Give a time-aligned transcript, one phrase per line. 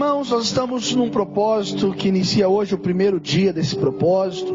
[0.00, 4.50] Irmãos, nós estamos num propósito que inicia hoje o primeiro dia desse propósito.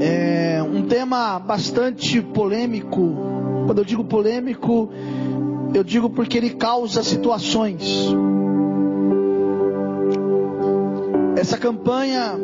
[0.00, 3.16] É um tema bastante polêmico.
[3.66, 4.90] Quando eu digo polêmico,
[5.74, 7.82] eu digo porque ele causa situações.
[11.34, 12.36] Essa campanha,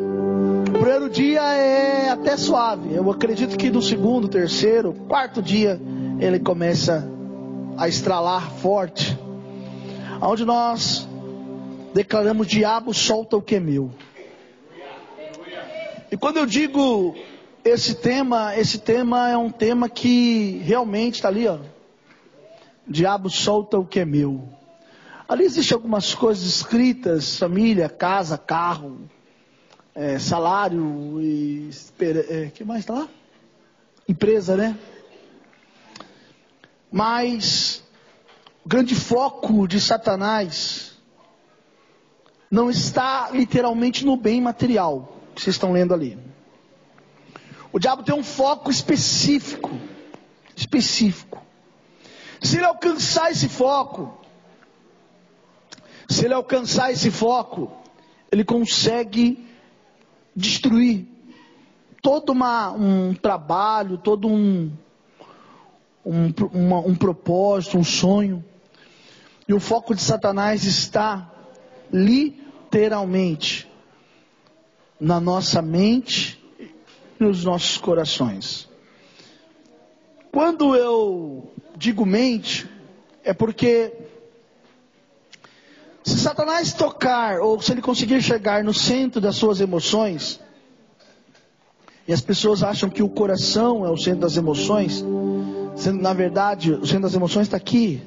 [0.68, 2.92] o primeiro dia é até suave.
[2.92, 5.80] Eu acredito que no segundo, terceiro, quarto dia
[6.18, 7.08] ele começa
[7.78, 9.16] a estralar forte
[10.20, 11.08] onde nós
[11.94, 13.90] declaramos: diabo, solta o que é meu.
[16.10, 17.16] E quando eu digo
[17.64, 21.58] esse tema, esse tema é um tema que realmente está ali, ó.
[22.86, 24.48] Diabo, solta o que é meu.
[25.28, 29.00] Ali existem algumas coisas escritas: família, casa, carro,
[29.94, 31.70] é, salário e.
[32.00, 33.08] É, que mais está lá?
[34.08, 34.78] Empresa, né?
[36.92, 37.82] Mas
[38.66, 40.98] o grande foco de Satanás
[42.50, 46.18] não está literalmente no bem material que vocês estão lendo ali.
[47.72, 49.70] O diabo tem um foco específico,
[50.56, 51.40] específico.
[52.42, 54.20] Se ele alcançar esse foco,
[56.08, 57.70] se ele alcançar esse foco,
[58.32, 59.48] ele consegue
[60.34, 61.06] destruir
[62.02, 64.72] todo uma, um trabalho, todo um,
[66.04, 68.44] um, uma, um propósito, um sonho.
[69.48, 71.30] E o foco de Satanás está
[71.92, 73.70] literalmente
[74.98, 76.74] na nossa mente e
[77.20, 78.68] nos nossos corações.
[80.32, 82.68] Quando eu digo mente,
[83.22, 83.92] é porque
[86.02, 90.40] se Satanás tocar, ou se ele conseguir chegar no centro das suas emoções,
[92.06, 95.04] e as pessoas acham que o coração é o centro das emoções,
[95.76, 98.02] sendo na verdade o centro das emoções está aqui,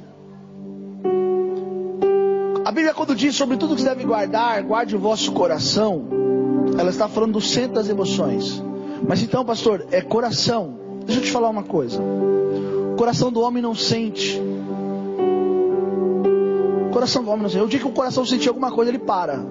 [2.69, 6.05] a Bíblia, quando diz sobre tudo que você deve guardar, guarde o vosso coração,
[6.77, 8.61] ela está falando do centro das emoções.
[9.07, 10.77] Mas então, pastor, é coração.
[11.03, 11.99] Deixa eu te falar uma coisa.
[11.99, 14.39] O coração do homem não sente.
[16.85, 17.63] O coração do homem não sente.
[17.63, 19.43] Eu digo que o coração sente alguma coisa, ele para.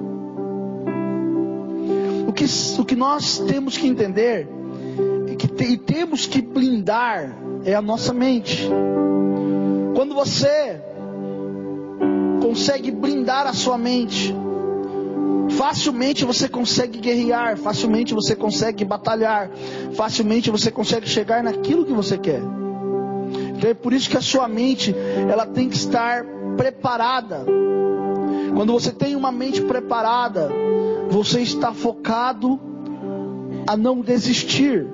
[2.29, 2.45] O que,
[2.79, 4.49] o que nós temos que entender
[5.27, 8.71] e, que te, e temos que blindar é a nossa mente.
[9.97, 10.81] Quando você
[12.49, 14.35] consegue blindar a sua mente.
[15.51, 19.51] Facilmente você consegue guerrear, facilmente você consegue batalhar,
[19.95, 22.41] facilmente você consegue chegar naquilo que você quer.
[23.55, 24.95] Então é por isso que a sua mente,
[25.31, 26.25] ela tem que estar
[26.57, 27.45] preparada.
[28.55, 30.51] Quando você tem uma mente preparada,
[31.11, 32.59] você está focado
[33.67, 34.87] a não desistir.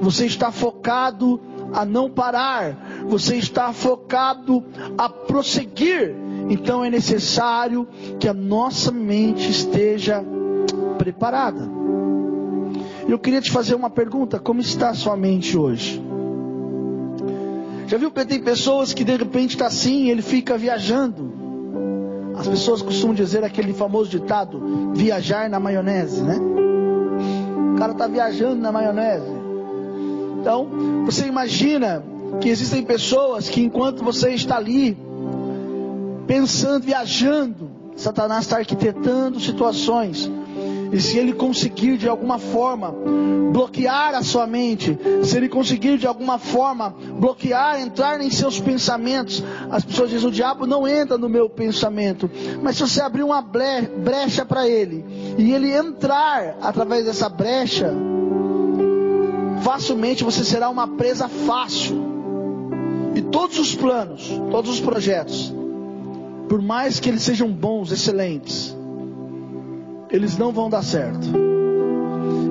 [0.00, 1.40] Você está focado
[1.72, 3.04] a não parar.
[3.08, 4.64] Você está focado
[4.96, 6.21] a prosseguir.
[6.48, 7.86] Então é necessário
[8.18, 10.24] que a nossa mente esteja
[10.98, 11.68] preparada.
[13.08, 16.02] Eu queria te fazer uma pergunta: como está a sua mente hoje?
[17.86, 21.32] Já viu que tem pessoas que de repente está assim, ele fica viajando.
[22.36, 26.38] As pessoas costumam dizer aquele famoso ditado: viajar na maionese, né?
[27.74, 29.42] O cara está viajando na maionese.
[30.40, 30.68] Então,
[31.04, 32.02] você imagina
[32.40, 34.96] que existem pessoas que enquanto você está ali,
[36.26, 37.82] pensando, viajando.
[37.96, 40.30] Satanás está arquitetando situações.
[40.92, 42.94] E se ele conseguir de alguma forma
[43.50, 49.42] bloquear a sua mente, se ele conseguir de alguma forma bloquear, entrar em seus pensamentos,
[49.70, 52.30] as pessoas dizem: o diabo não entra no meu pensamento.
[52.62, 55.04] Mas se você abrir uma brecha para ele
[55.38, 57.90] e ele entrar através dessa brecha,
[59.62, 62.12] facilmente você será uma presa fácil.
[63.14, 65.61] E todos os planos, todos os projetos
[66.48, 68.76] por mais que eles sejam bons, excelentes,
[70.10, 71.28] eles não vão dar certo.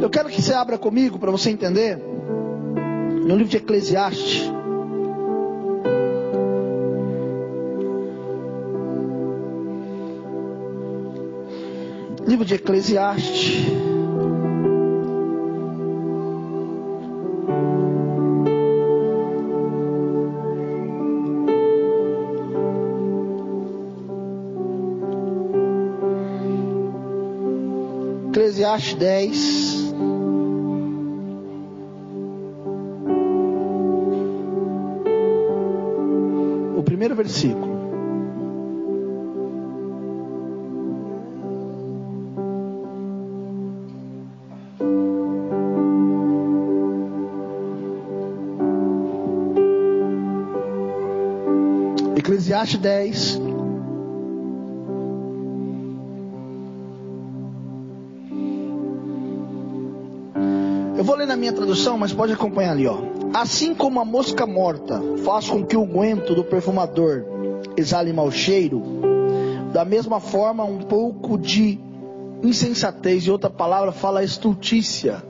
[0.01, 1.97] Eu quero que você abra comigo para você entender.
[1.97, 4.51] No livro de Eclesiastes.
[12.25, 13.90] Livro de Eclesiastes.
[28.61, 29.93] Eclesiastes 10.
[36.77, 37.71] O primeiro versículo.
[52.15, 53.41] Eclesiastes 10,
[61.21, 62.97] Ler na minha tradução, mas pode acompanhar ali, ó.
[63.31, 67.23] Assim como a mosca morta faz com que o guento do perfumador
[67.77, 68.81] exale mau cheiro,
[69.71, 71.79] da mesma forma um pouco de
[72.41, 75.23] insensatez, e outra palavra fala estultícia.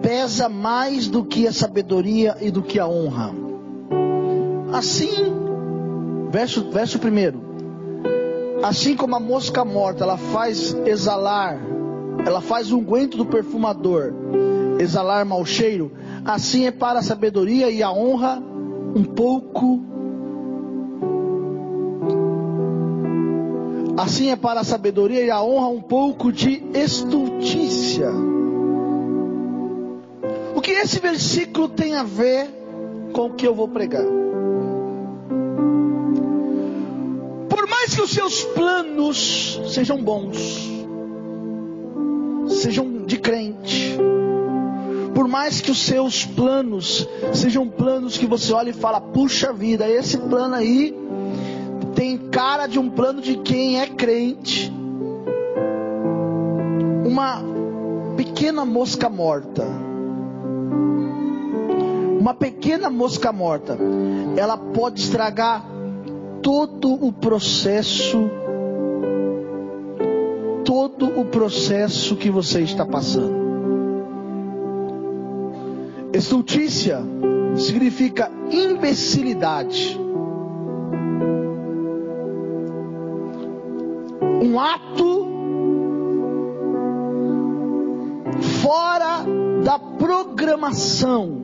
[0.00, 3.34] Pesa mais do que a sabedoria e do que a honra.
[4.72, 5.10] Assim,
[6.30, 7.41] verso, verso primeiro.
[8.62, 11.58] Assim como a mosca morta, ela faz exalar,
[12.24, 14.12] ela faz o unguento do perfumador
[14.78, 15.92] exalar mau cheiro,
[16.24, 18.42] assim é para a sabedoria e a honra
[18.94, 19.92] um pouco
[23.96, 28.10] Assim é para a sabedoria e a honra um pouco de estultícia.
[30.56, 32.48] O que esse versículo tem a ver
[33.12, 34.04] com o que eu vou pregar?
[37.52, 40.38] Por mais que os seus planos sejam bons,
[42.48, 43.98] sejam de crente,
[45.14, 49.86] por mais que os seus planos sejam planos que você olha e fala, puxa vida,
[49.86, 50.96] esse plano aí
[51.94, 54.72] tem cara de um plano de quem é crente.
[57.04, 57.42] Uma
[58.16, 59.66] pequena mosca morta.
[62.18, 63.76] Uma pequena mosca morta,
[64.38, 65.71] ela pode estragar
[66.42, 68.30] todo o processo
[70.64, 73.42] todo o processo que você está passando.
[76.14, 77.00] Estultícia
[77.56, 79.98] significa imbecilidade.
[84.42, 85.26] um ato
[88.60, 89.24] fora
[89.64, 91.42] da programação,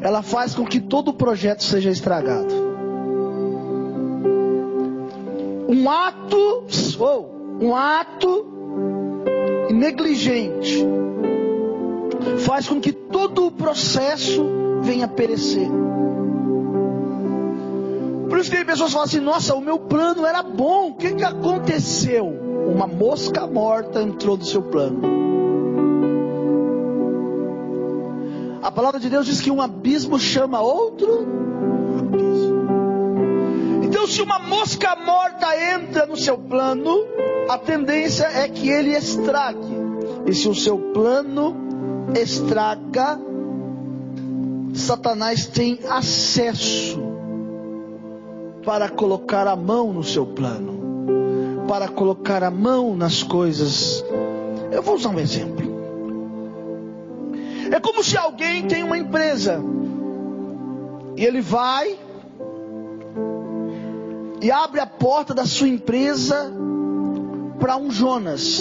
[0.00, 2.63] ela faz com que todo o projeto seja estragado.
[5.84, 6.64] Um ato,
[6.98, 8.46] ou um ato
[9.70, 10.82] negligente
[12.38, 14.46] faz com que todo o processo
[14.80, 15.68] venha perecer.
[18.30, 20.94] Por isso que tem pessoas que falam assim: nossa, o meu plano era bom, o
[20.94, 22.28] que, que aconteceu?
[22.28, 25.02] Uma mosca morta entrou no seu plano.
[28.62, 31.43] A palavra de Deus diz que um abismo chama outro
[33.94, 37.06] Então, se uma mosca morta entra no seu plano,
[37.48, 39.72] a tendência é que ele estrague.
[40.26, 41.54] E se o seu plano
[42.12, 43.16] estraga,
[44.74, 47.00] Satanás tem acesso
[48.64, 54.04] para colocar a mão no seu plano, para colocar a mão nas coisas.
[54.72, 55.72] Eu vou usar um exemplo.
[57.70, 59.62] É como se alguém tem uma empresa
[61.16, 61.96] e ele vai
[64.44, 66.52] e abre a porta da sua empresa
[67.58, 68.60] para um Jonas.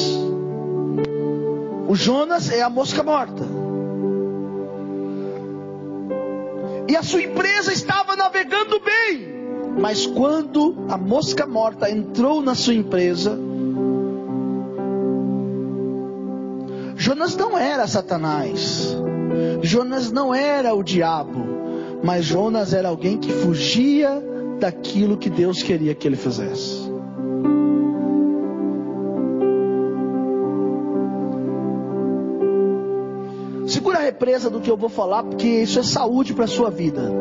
[1.89, 3.43] O Jonas é a mosca morta.
[6.87, 9.27] E a sua empresa estava navegando bem.
[9.77, 13.37] Mas quando a mosca morta entrou na sua empresa,
[16.95, 18.95] Jonas não era Satanás.
[19.61, 21.43] Jonas não era o diabo.
[22.01, 24.31] Mas Jonas era alguém que fugia
[24.63, 26.89] daquilo que Deus queria que ele fizesse.
[33.67, 36.69] Segura a represa do que eu vou falar, porque isso é saúde para a sua
[36.69, 37.11] vida.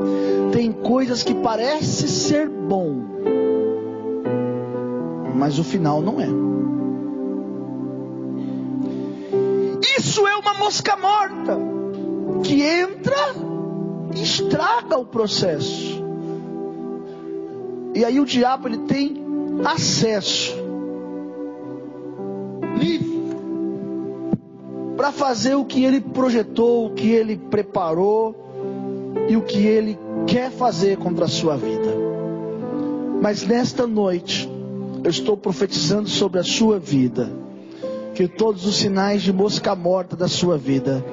[0.52, 3.02] Tem coisas que parece ser bom,
[5.34, 6.28] mas o final não é.
[9.98, 11.58] Isso é uma mosca morta
[12.44, 13.34] que entra
[14.14, 16.01] e estraga o processo.
[17.94, 19.22] E aí o diabo ele tem
[19.64, 20.62] acesso
[25.02, 28.36] para fazer o que ele projetou, o que ele preparou
[29.28, 31.92] e o que ele quer fazer contra a sua vida.
[33.20, 34.48] Mas nesta noite,
[35.02, 37.32] eu estou profetizando sobre a sua vida,
[38.14, 41.04] que todos os sinais de mosca morta da sua vida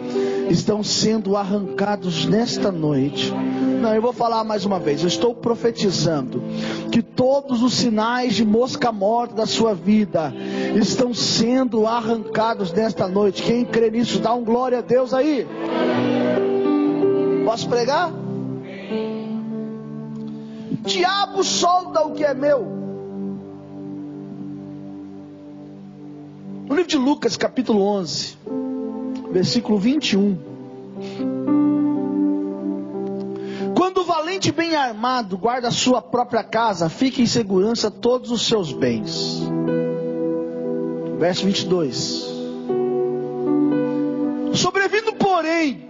[0.50, 3.34] estão sendo arrancados nesta noite.
[3.82, 5.02] Não, eu vou falar mais uma vez.
[5.02, 6.44] Eu estou profetizando
[6.92, 10.34] que todos os sinais de mosca morta da sua vida
[10.76, 13.44] estão sendo arrancados nesta noite.
[13.44, 15.48] Quem crê nisso, dá um glória a Deus aí.
[17.46, 18.12] Posso pregar?
[20.82, 22.80] Diabo solta o que é meu.
[26.68, 28.38] No livro de Lucas, capítulo 11,
[29.32, 30.38] versículo 21.
[34.20, 39.42] Valente bem armado guarda a sua própria casa, fica em segurança todos os seus bens.
[41.18, 42.28] Verso 22.
[44.54, 45.88] Sobrevindo, porém,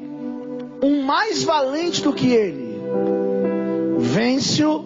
[0.79, 2.79] um mais valente do que ele,
[3.97, 4.85] vence-o,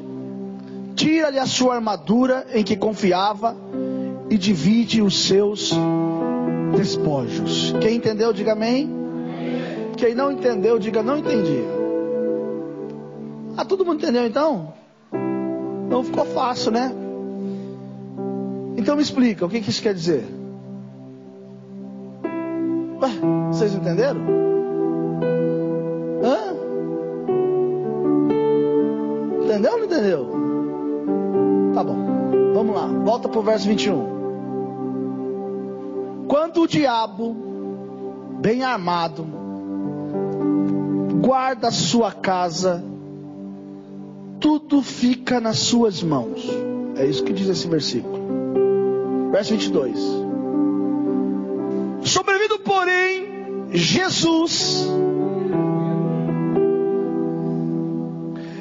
[0.96, 3.58] tira-lhe a sua armadura em que confiava
[4.30, 5.74] e divide os seus
[6.78, 7.76] despojos.
[7.82, 8.90] Quem entendeu, diga amém.
[9.98, 11.83] Quem não entendeu, diga não entendi.
[13.56, 14.74] Ah, todo mundo entendeu então?
[15.90, 16.92] Não ficou fácil, né?
[18.76, 20.26] Então me explica, o que, que isso quer dizer?
[23.02, 23.10] Ué,
[23.52, 24.22] vocês entenderam?
[26.24, 26.54] Hã?
[29.44, 30.32] Entendeu ou não entendeu?
[31.76, 31.98] Tá bom,
[32.54, 34.24] vamos lá, volta para o verso 21.
[36.28, 37.36] Quando o diabo,
[38.40, 39.26] bem armado,
[41.22, 42.84] guarda sua casa,
[44.44, 46.46] tudo fica nas suas mãos.
[46.98, 49.32] É isso que diz esse versículo.
[49.32, 49.98] Verso 22.
[52.04, 54.86] Sobrevindo, porém, Jesus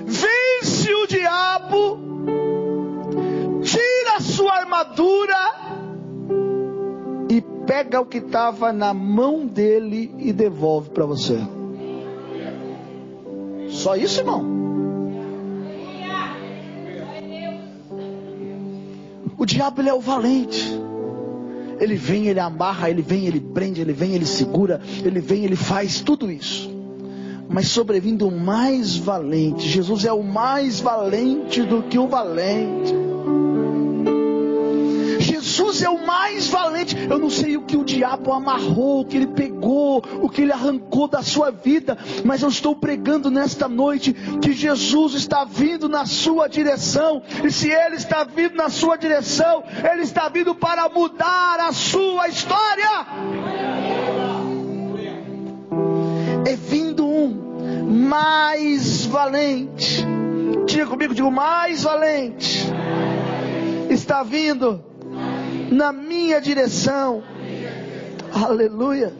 [0.06, 1.98] vence o diabo,
[3.64, 5.34] tira a sua armadura
[7.28, 11.38] e pega o que estava na mão dele e devolve para você.
[13.68, 14.61] Só isso, irmão?
[19.62, 20.80] Diabo ele é o valente.
[21.78, 25.56] Ele vem, ele amarra, ele vem, ele prende, ele vem, ele segura, ele vem, ele
[25.56, 26.70] faz tudo isso.
[27.48, 32.94] Mas sobrevindo o mais valente, Jesus é o mais valente do que o valente.
[36.06, 36.96] Mais valente.
[37.08, 40.52] Eu não sei o que o diabo amarrou, o que ele pegou, o que ele
[40.52, 46.06] arrancou da sua vida, mas eu estou pregando nesta noite que Jesus está vindo na
[46.06, 47.22] sua direção.
[47.44, 52.28] E se ele está vindo na sua direção, ele está vindo para mudar a sua
[52.28, 53.06] história.
[56.46, 60.04] É vindo um mais valente.
[60.66, 62.66] Diga comigo, digo mais valente.
[63.90, 64.91] Está vindo
[65.72, 67.22] na minha direção.
[68.32, 69.12] Aleluia.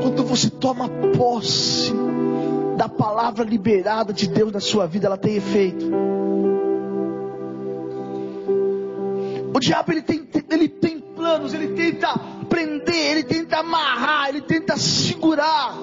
[0.00, 1.92] Quando você toma posse
[2.76, 5.86] da palavra liberada de Deus na sua vida, ela tem efeito.
[9.52, 12.18] O diabo ele tem, ele tem planos, ele tenta
[12.48, 15.74] prender, ele tenta amarrar, ele tenta segurar.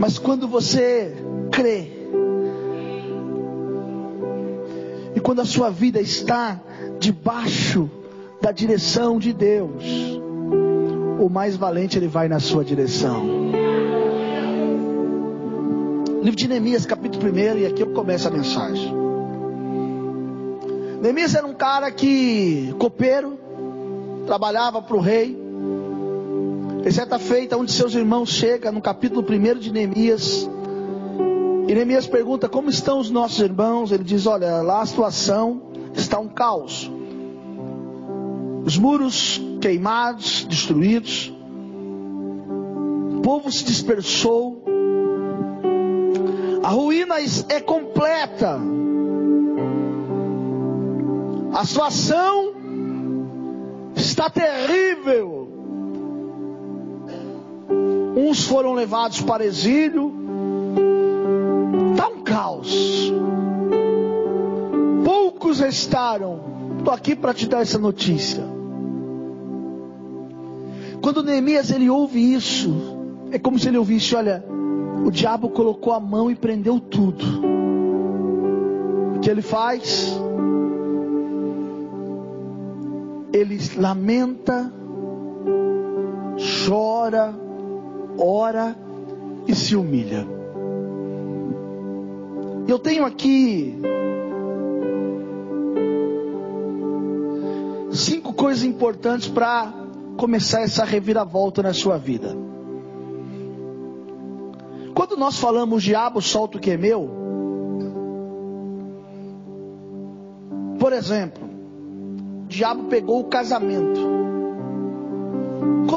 [0.00, 1.14] Mas quando você
[1.52, 1.90] crê,
[5.14, 6.58] e quando a sua vida está
[6.98, 7.90] debaixo
[8.40, 9.84] da direção de Deus,
[11.20, 13.26] o mais valente ele vai na sua direção.
[16.22, 18.94] Livro de Neemias, capítulo 1, e aqui eu começo a mensagem.
[21.02, 23.38] Neemias era um cara que, copeiro,
[24.24, 25.39] trabalhava para o rei.
[26.84, 30.48] E certa feita, um de seus irmãos chega no capítulo 1 de Neemias.
[31.68, 33.92] E Neemias pergunta: Como estão os nossos irmãos?
[33.92, 35.62] Ele diz: Olha, lá a situação
[35.94, 36.90] está um caos.
[38.64, 41.30] Os muros queimados, destruídos.
[43.18, 44.64] O povo se dispersou.
[46.62, 47.16] A ruína
[47.50, 48.58] é completa.
[51.52, 52.54] A situação
[53.94, 55.49] está terrível.
[58.20, 60.12] Uns foram levados para exílio.
[61.92, 63.10] Está um caos.
[65.02, 66.40] Poucos restaram.
[66.78, 68.44] Estou aqui para te dar essa notícia.
[71.00, 72.70] Quando Neemias ele ouve isso,
[73.30, 74.44] é como se ele ouvisse: olha,
[75.06, 77.24] o diabo colocou a mão e prendeu tudo.
[79.16, 80.14] O que ele faz?
[83.32, 84.70] Ele lamenta,
[86.66, 87.34] chora,
[88.18, 88.76] ora
[89.46, 90.26] e se humilha.
[92.68, 93.80] Eu tenho aqui
[97.90, 99.72] cinco coisas importantes para
[100.16, 102.36] começar essa reviravolta na sua vida.
[104.94, 107.10] Quando nós falamos diabo solta o que é meu,
[110.78, 111.42] por exemplo,
[112.44, 114.09] o diabo pegou o casamento.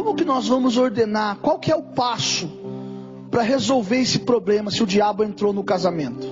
[0.03, 1.38] Como que nós vamos ordenar?
[1.38, 2.51] Qual que é o passo
[3.31, 6.27] para resolver esse problema se o diabo entrou no casamento?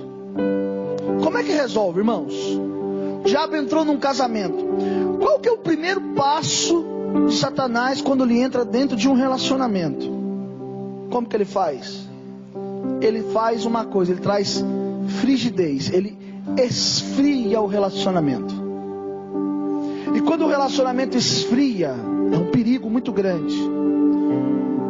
[1.22, 2.34] Como é que resolve, irmãos?
[3.24, 4.62] O diabo entrou num casamento.
[5.18, 6.84] Qual que é o primeiro passo
[7.26, 10.06] de Satanás quando ele entra dentro de um relacionamento?
[11.10, 12.12] Como que ele faz?
[13.00, 14.62] ele faz uma coisa, ele traz
[15.20, 16.18] frigidez, ele
[16.58, 18.54] esfria o relacionamento.
[20.14, 21.94] E quando o relacionamento esfria,
[22.32, 23.54] é um perigo muito grande.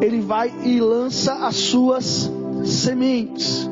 [0.00, 2.30] Ele vai e lança as suas
[2.64, 3.68] sementes.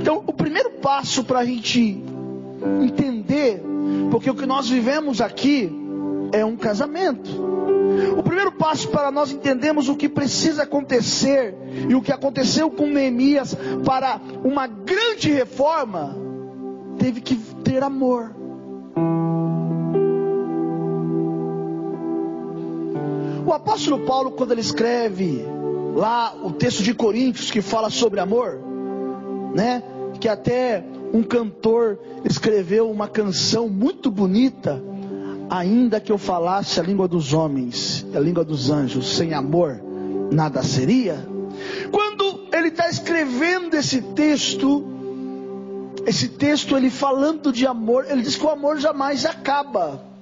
[0.00, 2.02] Então, o primeiro passo para a gente
[2.82, 3.62] entender,
[4.10, 5.72] porque o que nós vivemos aqui
[6.32, 7.30] é um casamento.
[8.18, 11.54] O primeiro passo para nós entendermos o que precisa acontecer
[11.88, 16.16] e o que aconteceu com Neemias para uma grande reforma,
[16.98, 18.34] teve que ter amor.
[23.64, 25.42] Apóstolo Paulo, quando ele escreve
[25.96, 28.60] lá o texto de Coríntios que fala sobre amor,
[29.54, 29.82] né?
[30.20, 34.82] Que até um cantor escreveu uma canção muito bonita,
[35.48, 39.80] ainda que eu falasse a língua dos homens, a língua dos anjos, sem amor,
[40.30, 41.26] nada seria.
[41.90, 44.84] Quando ele está escrevendo esse texto,
[46.04, 50.14] esse texto ele falando de amor, ele diz que o amor jamais acaba.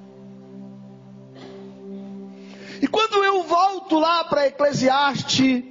[2.83, 5.63] E quando eu volto lá para Eclesiastes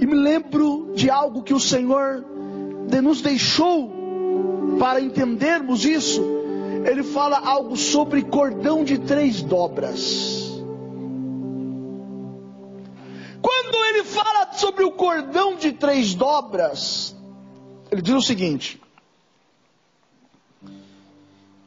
[0.00, 2.24] e me lembro de algo que o Senhor
[3.00, 3.92] nos deixou
[4.76, 6.20] para entendermos isso,
[6.84, 10.50] ele fala algo sobre cordão de três dobras.
[13.40, 17.14] Quando ele fala sobre o cordão de três dobras,
[17.88, 18.82] ele diz o seguinte: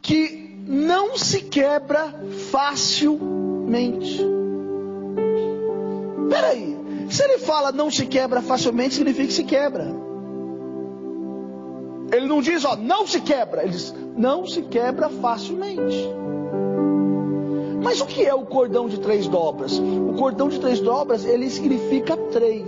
[0.02, 2.14] que não se quebra
[2.52, 4.39] facilmente.
[6.30, 6.78] Peraí,
[7.10, 10.10] se ele fala não se quebra facilmente, significa que se quebra.
[12.12, 13.64] Ele não diz, ó, não se quebra.
[13.64, 16.10] Ele diz, não se quebra facilmente.
[17.84, 19.80] Mas o que é o cordão de três dobras?
[19.80, 22.68] O cordão de três dobras, ele significa três.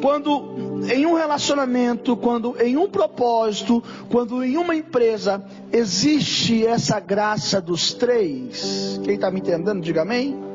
[0.00, 0.54] Quando
[0.92, 7.92] em um relacionamento, quando em um propósito, quando em uma empresa existe essa graça dos
[7.94, 10.45] três, quem está me entendendo, diga amém.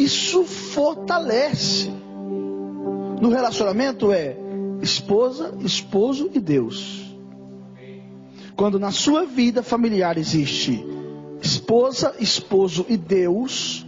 [0.00, 1.90] Isso fortalece.
[3.20, 4.34] No relacionamento é
[4.80, 7.14] esposa, esposo e Deus.
[8.56, 10.82] Quando na sua vida familiar existe
[11.42, 13.84] esposa, esposo e Deus,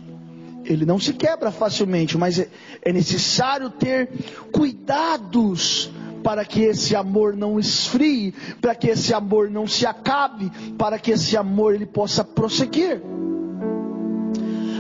[0.67, 2.49] ele não se quebra facilmente, mas é,
[2.83, 4.11] é necessário ter
[4.53, 5.91] cuidados
[6.23, 11.13] para que esse amor não esfrie, para que esse amor não se acabe, para que
[11.13, 13.01] esse amor ele possa prosseguir.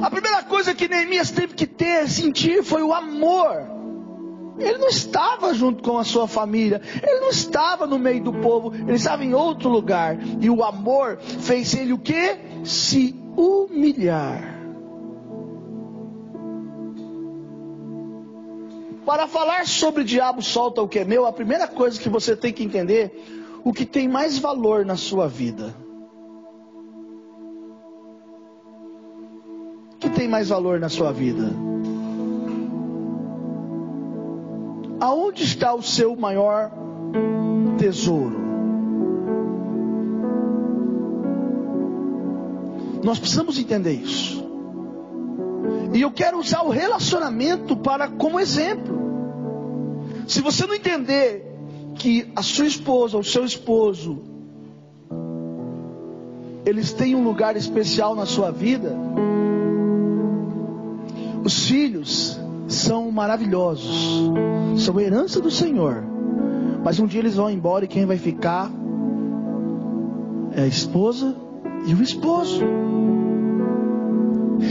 [0.02, 3.70] A primeira coisa que Neemias teve que ter, sentir, foi o amor.
[4.58, 8.74] Ele não estava junto com a sua família, ele não estava no meio do povo,
[8.74, 10.18] ele estava em outro lugar.
[10.40, 12.36] E o amor fez ele o que?
[12.64, 14.60] Se humilhar.
[19.06, 22.52] Para falar sobre diabo solta o que é meu, a primeira coisa que você tem
[22.52, 23.22] que entender,
[23.62, 25.72] o que tem mais valor na sua vida.
[30.22, 31.52] Tem mais valor na sua vida?
[35.00, 36.70] Aonde está o seu maior
[37.76, 38.40] tesouro?
[43.02, 44.48] Nós precisamos entender isso.
[45.92, 48.94] E eu quero usar o relacionamento para como exemplo.
[50.28, 51.44] Se você não entender
[51.96, 54.22] que a sua esposa, o seu esposo,
[56.64, 58.96] eles têm um lugar especial na sua vida,
[61.44, 64.30] os filhos são maravilhosos,
[64.76, 66.04] são herança do Senhor.
[66.84, 68.70] Mas um dia eles vão embora e quem vai ficar
[70.54, 71.36] é a esposa
[71.86, 72.62] e o esposo.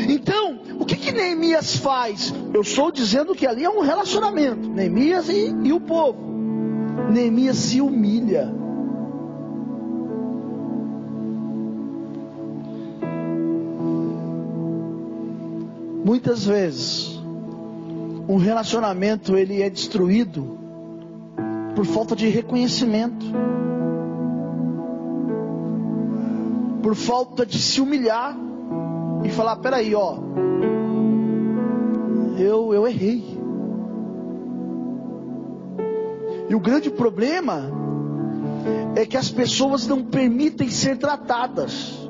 [0.09, 2.33] Então, o que que Neemias faz?
[2.53, 6.17] Eu estou dizendo que ali é um relacionamento, Neemias e, e o povo.
[7.09, 8.60] Neemias se humilha.
[16.03, 17.21] Muitas vezes,
[18.27, 20.57] um relacionamento ele é destruído
[21.75, 23.25] por falta de reconhecimento,
[26.81, 28.35] por falta de se humilhar
[29.23, 30.17] e falar: peraí, ó,
[32.37, 33.39] eu, eu errei.
[36.49, 37.71] E o grande problema
[38.95, 42.00] é que as pessoas não permitem ser tratadas.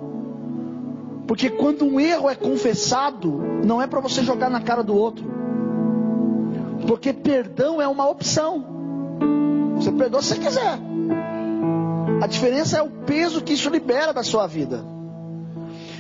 [1.32, 5.24] Porque quando um erro é confessado, não é para você jogar na cara do outro.
[6.86, 8.65] Porque perdão é uma opção.
[9.78, 10.78] Você perdoa se quiser.
[12.22, 14.84] A diferença é o peso que isso libera da sua vida.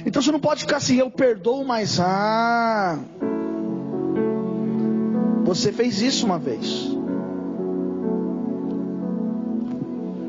[0.05, 2.99] Então você não pode ficar assim, eu perdoo, mas ah.
[5.45, 6.93] Você fez isso uma vez.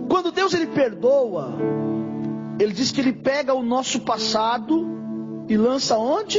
[0.09, 1.55] Quando Deus ele perdoa,
[2.61, 4.92] ele diz que ele pega o nosso passado
[5.53, 6.38] e lança onde?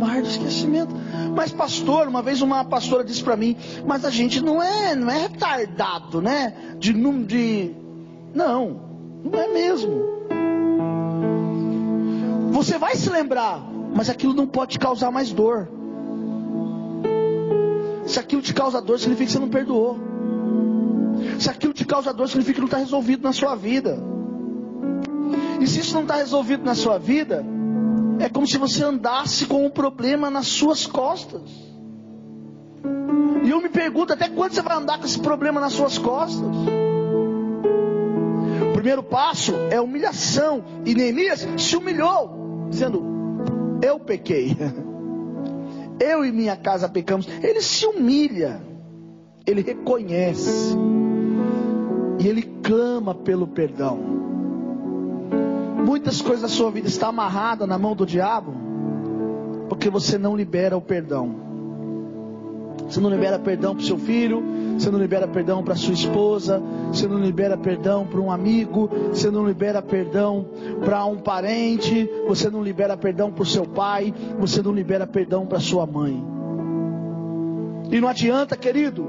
[0.00, 0.92] Mar de esquecimento.
[1.32, 3.56] Mas pastor, uma vez uma pastora disse para mim,
[3.86, 6.74] mas a gente não é, não é retardado, né?
[6.76, 7.72] De não de
[8.34, 8.80] Não,
[9.22, 10.16] não é mesmo.
[12.50, 13.62] Você vai se lembrar,
[13.94, 15.68] mas aquilo não pode te causar mais dor.
[18.06, 19.96] Se aquilo te causa dor, significa que você não perdoou.
[21.38, 24.15] Se aquilo te causa dor, significa que não está resolvido na sua vida.
[25.60, 27.44] E se isso não está resolvido na sua vida,
[28.18, 31.42] é como se você andasse com um problema nas suas costas.
[33.42, 36.48] E eu me pergunto até quando você vai andar com esse problema nas suas costas?
[38.70, 40.64] O primeiro passo é humilhação.
[40.84, 43.02] E Neemias se humilhou, dizendo:
[43.82, 44.56] Eu pequei.
[45.98, 47.26] Eu e minha casa pecamos.
[47.42, 48.60] Ele se humilha.
[49.46, 50.76] Ele reconhece.
[52.18, 54.25] E ele clama pelo perdão
[55.86, 58.52] muitas coisas da sua vida estão amarradas na mão do diabo,
[59.68, 61.46] porque você não libera o perdão.
[62.88, 64.42] Você não libera perdão para o seu filho,
[64.76, 69.30] você não libera perdão para sua esposa, você não libera perdão para um amigo, você
[69.30, 70.44] não libera perdão
[70.84, 75.46] para um parente, você não libera perdão para o seu pai, você não libera perdão
[75.46, 76.22] para sua mãe.
[77.92, 79.06] E não adianta, querido.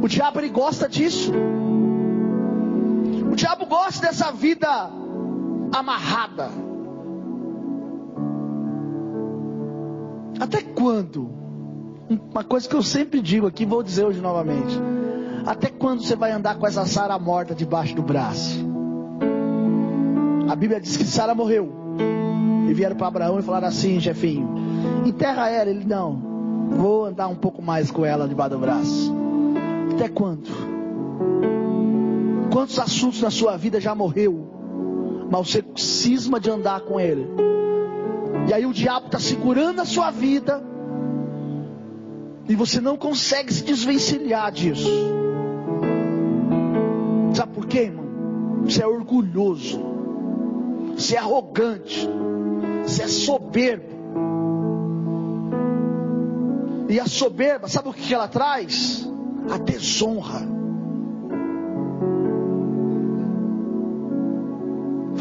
[0.00, 1.32] O diabo ele gosta disso.
[3.30, 5.02] O diabo gosta dessa vida
[5.72, 6.50] amarrada.
[10.38, 11.30] Até quando?
[12.30, 14.78] Uma coisa que eu sempre digo aqui, vou dizer hoje novamente.
[15.46, 18.64] Até quando você vai andar com essa Sara morta debaixo do braço?
[20.48, 21.72] A Bíblia diz que Sara morreu.
[22.68, 24.48] E vieram para Abraão e falaram assim, chefinho:
[25.04, 25.70] enterra ela.
[25.70, 29.14] Ele, não, vou andar um pouco mais com ela debaixo do braço.
[29.94, 30.48] Até quando?
[32.52, 34.51] Quantos assuntos na sua vida já morreu?
[35.32, 37.26] Mas você cisma de andar com ele.
[38.46, 40.62] E aí o diabo está segurando a sua vida.
[42.46, 44.90] E você não consegue se desvencilhar disso.
[47.32, 48.04] Sabe por quê, irmão?
[48.66, 49.82] Você é orgulhoso.
[50.98, 52.06] Você é arrogante.
[52.82, 53.90] Você é soberbo.
[56.90, 59.10] E a soberba, sabe o que ela traz?
[59.50, 60.61] A desonra.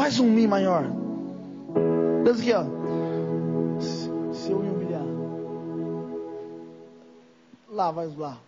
[0.01, 0.83] Faz um Mi maior.
[2.23, 2.63] Deus aqui, ó.
[4.33, 5.03] Se eu me humilhar.
[7.69, 8.39] Lá, vai lá.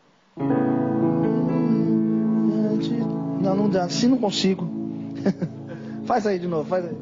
[3.39, 3.83] Não, não dá.
[3.83, 4.67] Assim não consigo.
[6.07, 6.95] faz aí de novo, faz aí.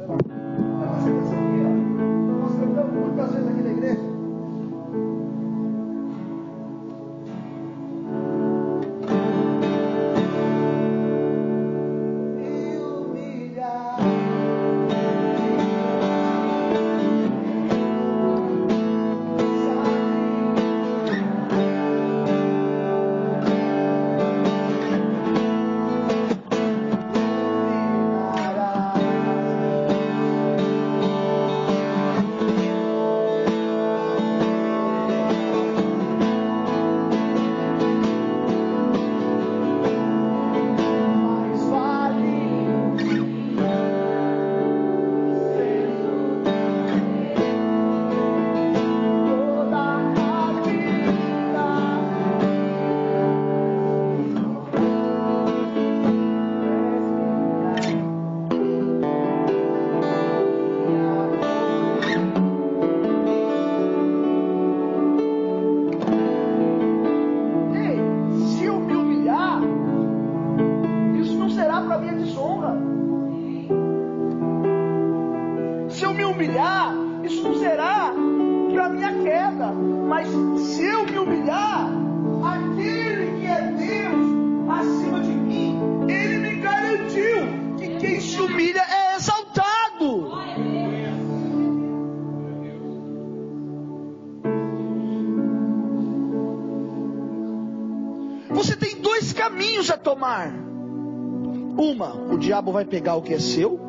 [102.42, 103.80] Diabo vai pegar o que é seu,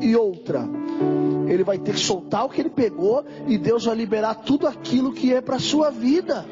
[0.00, 0.68] e outra,
[1.48, 5.12] ele vai ter que soltar o que ele pegou, e Deus vai liberar tudo aquilo
[5.12, 6.46] que é para a sua vida.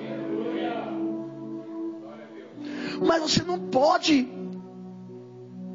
[3.06, 4.28] Mas você não pode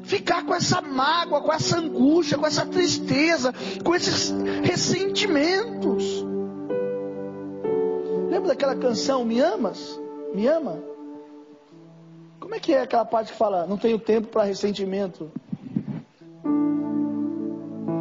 [0.02, 4.30] ficar com essa mágoa, com essa angústia, com essa tristeza, com esses
[4.62, 6.26] ressentimentos.
[8.28, 9.98] Lembra daquela canção Me Amas?
[10.34, 10.93] Me ama?
[12.44, 15.32] Como é que é aquela parte que fala não tenho tempo para ressentimento?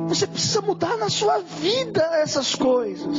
[0.10, 3.18] Você precisa mudar na sua vida essas coisas.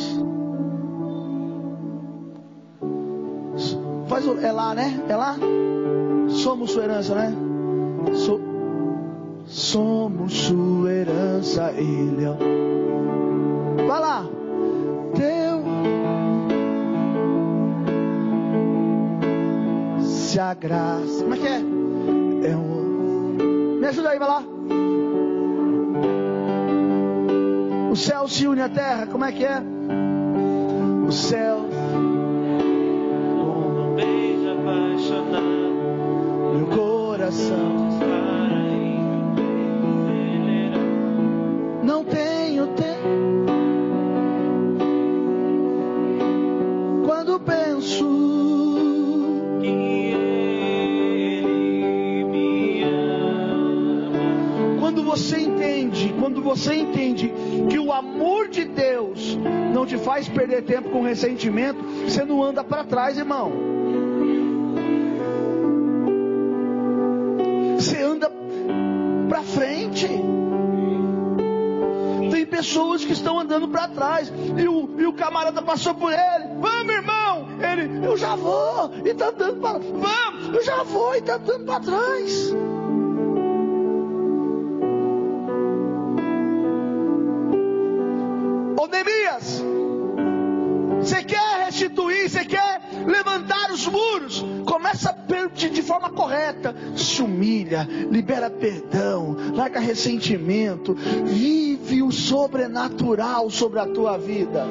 [4.07, 5.03] Faz é lá, né?
[5.09, 5.35] É lá?
[6.29, 7.35] Somos sua herança, né?
[8.15, 8.39] So,
[9.47, 12.27] somos sua herança, Ele.
[12.27, 14.29] É Vai lá.
[20.35, 21.23] Se a graça.
[21.23, 21.61] Como é que é?
[22.51, 23.79] É um.
[23.81, 24.43] Me ajuda aí, vai lá.
[27.89, 29.63] O céu se une à terra, como é que é?
[31.07, 31.61] O céu.
[33.39, 35.45] Um beijo apaixonado,
[36.57, 37.94] meu coração.
[60.05, 63.51] Faz perder tempo com ressentimento, você não anda para trás, irmão.
[67.77, 68.31] Você anda
[69.29, 70.09] para frente.
[72.31, 76.55] Tem pessoas que estão andando para trás e o, e o camarada passou por ele.
[76.61, 77.49] Vamos, irmão.
[77.61, 79.79] Ele, eu já vou e está andando para.
[79.79, 82.24] Vamos, eu já vou e está andando para trás.
[97.65, 104.67] Humilha, libera perdão, larga ressentimento, vive o sobrenatural sobre a tua vida.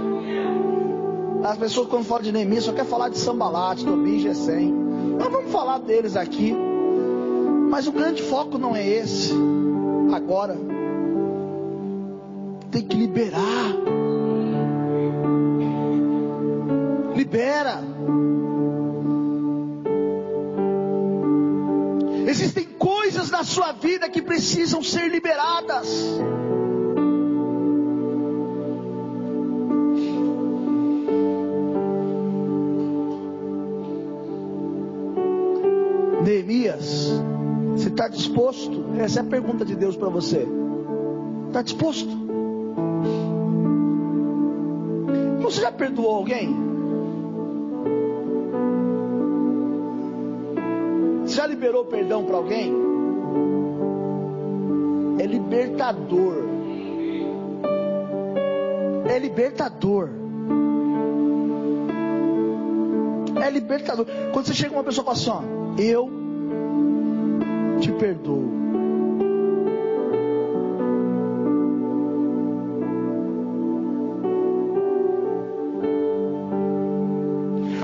[1.44, 4.72] As pessoas quando falam de Neemias só quer falar de Sambalate, Tobin, Gesem.
[4.72, 6.56] Nós vamos falar deles aqui,
[7.70, 9.34] mas o grande foco não é esse.
[10.14, 10.56] Agora,
[12.72, 13.42] tem que liberar.
[17.16, 17.82] Libera.
[24.54, 25.88] Precisam ser liberadas.
[36.24, 37.12] Neemias,
[37.76, 38.86] você está disposto?
[39.00, 40.48] Essa é a pergunta de Deus para você.
[41.48, 42.12] Está disposto?
[45.42, 46.56] Você já perdoou alguém?
[51.24, 52.93] Você já liberou perdão para alguém?
[55.54, 56.34] Libertador.
[59.08, 60.10] É libertador.
[63.39, 64.08] É libertador.
[64.34, 66.10] Quando você chega uma pessoa e fala assim, ó, eu
[67.80, 68.52] te perdoo.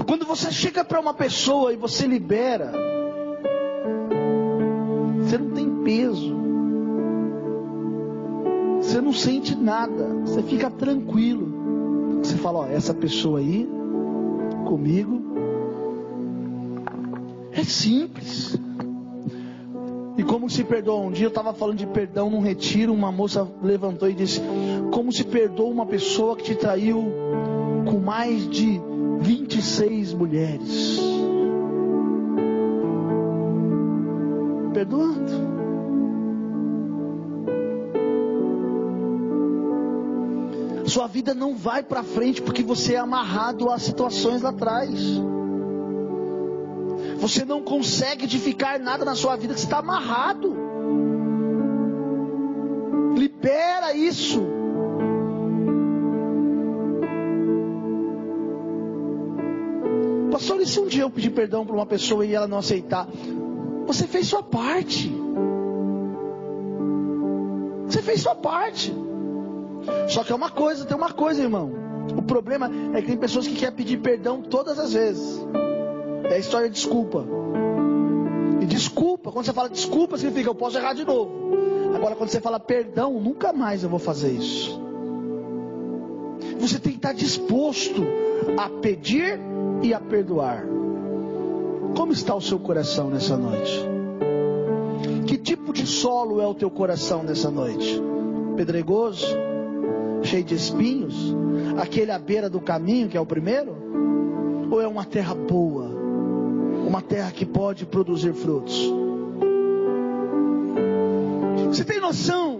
[0.07, 2.71] Quando você chega para uma pessoa e você libera,
[9.19, 12.19] sente nada, você fica tranquilo.
[12.23, 13.67] Você fala: Ó, essa pessoa aí,
[14.65, 15.21] comigo,
[17.51, 18.57] é simples.
[20.17, 20.99] E como se perdoa?
[20.99, 24.41] Um dia eu estava falando de perdão num retiro, uma moça levantou e disse:
[24.91, 27.03] Como se perdoa uma pessoa que te traiu
[27.85, 28.81] com mais de
[29.21, 30.99] 26 mulheres?
[34.73, 35.08] Perdoando.
[41.19, 44.97] Vida não vai para frente porque você é amarrado a situações lá atrás.
[47.17, 50.55] Você não consegue edificar nada na sua vida que está amarrado.
[53.17, 54.41] Libera isso.
[60.31, 63.05] Pastor, e se um dia eu pedir perdão para uma pessoa e ela não aceitar?
[63.87, 65.11] Você fez sua parte.
[67.87, 69.08] Você fez sua parte.
[70.07, 71.71] Só que é uma coisa, tem uma coisa, irmão.
[72.15, 75.39] O problema é que tem pessoas que querem pedir perdão todas as vezes.
[76.23, 77.25] É a história de desculpa.
[78.61, 81.31] E desculpa, quando você fala desculpa, significa eu posso errar de novo.
[81.95, 84.79] Agora, quando você fala perdão, nunca mais eu vou fazer isso.
[86.59, 88.05] Você tem que estar disposto
[88.57, 89.39] a pedir
[89.81, 90.65] e a perdoar.
[91.95, 93.87] Como está o seu coração nessa noite?
[95.25, 98.01] Que tipo de solo é o teu coração nessa noite?
[98.55, 99.48] Pedregoso?
[100.23, 101.35] Cheio de espinhos?
[101.81, 103.75] Aquele à beira do caminho, que é o primeiro?
[104.71, 105.85] Ou é uma terra boa?
[106.87, 108.91] Uma terra que pode produzir frutos?
[111.67, 112.59] Você tem noção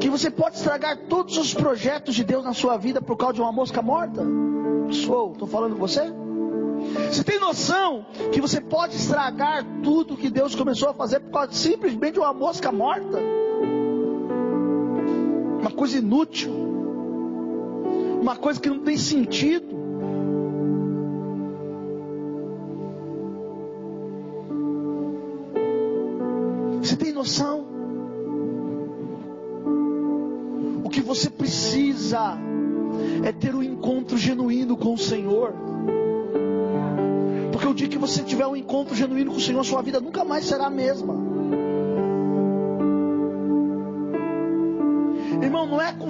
[0.00, 3.40] que você pode estragar todos os projetos de Deus na sua vida por causa de
[3.40, 4.22] uma mosca morta?
[4.90, 6.12] Sou, estou falando com você?
[7.10, 11.52] Você tem noção que você pode estragar tudo que Deus começou a fazer por causa
[11.52, 13.18] simplesmente de uma mosca morta?
[15.60, 16.73] Uma coisa inútil.
[18.24, 19.66] Uma coisa que não tem sentido.
[26.80, 27.66] Você tem noção?
[30.82, 32.38] O que você precisa
[33.22, 35.52] é ter um encontro genuíno com o Senhor.
[37.52, 40.24] Porque o dia que você tiver um encontro genuíno com o Senhor, sua vida nunca
[40.24, 41.33] mais será a mesma.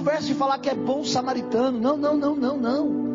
[0.05, 1.79] Conversa de falar que é bom samaritano.
[1.79, 3.05] Não, não, não, não, não.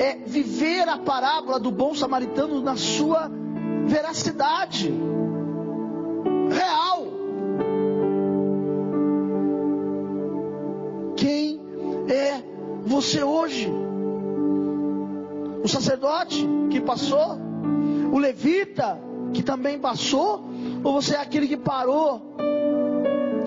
[0.00, 3.30] É viver a parábola do bom samaritano na sua
[3.86, 4.92] veracidade
[6.50, 7.06] real.
[11.16, 11.60] Quem
[12.08, 12.42] é
[12.84, 13.72] você hoje?
[15.62, 17.38] O sacerdote que passou?
[18.12, 18.98] O levita
[19.32, 20.44] que também passou?
[20.82, 22.20] Ou você é aquele que parou?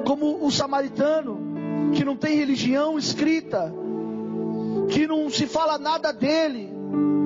[0.05, 1.36] Como o samaritano,
[1.93, 3.73] que não tem religião escrita,
[4.89, 6.71] que não se fala nada dele,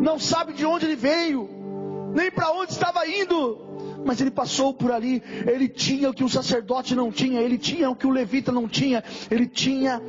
[0.02, 1.50] não sabe de onde ele veio,
[2.14, 3.60] nem para onde estava indo,
[4.04, 7.90] mas ele passou por ali, ele tinha o que o sacerdote não tinha, ele tinha
[7.90, 10.02] o que o levita não tinha, ele tinha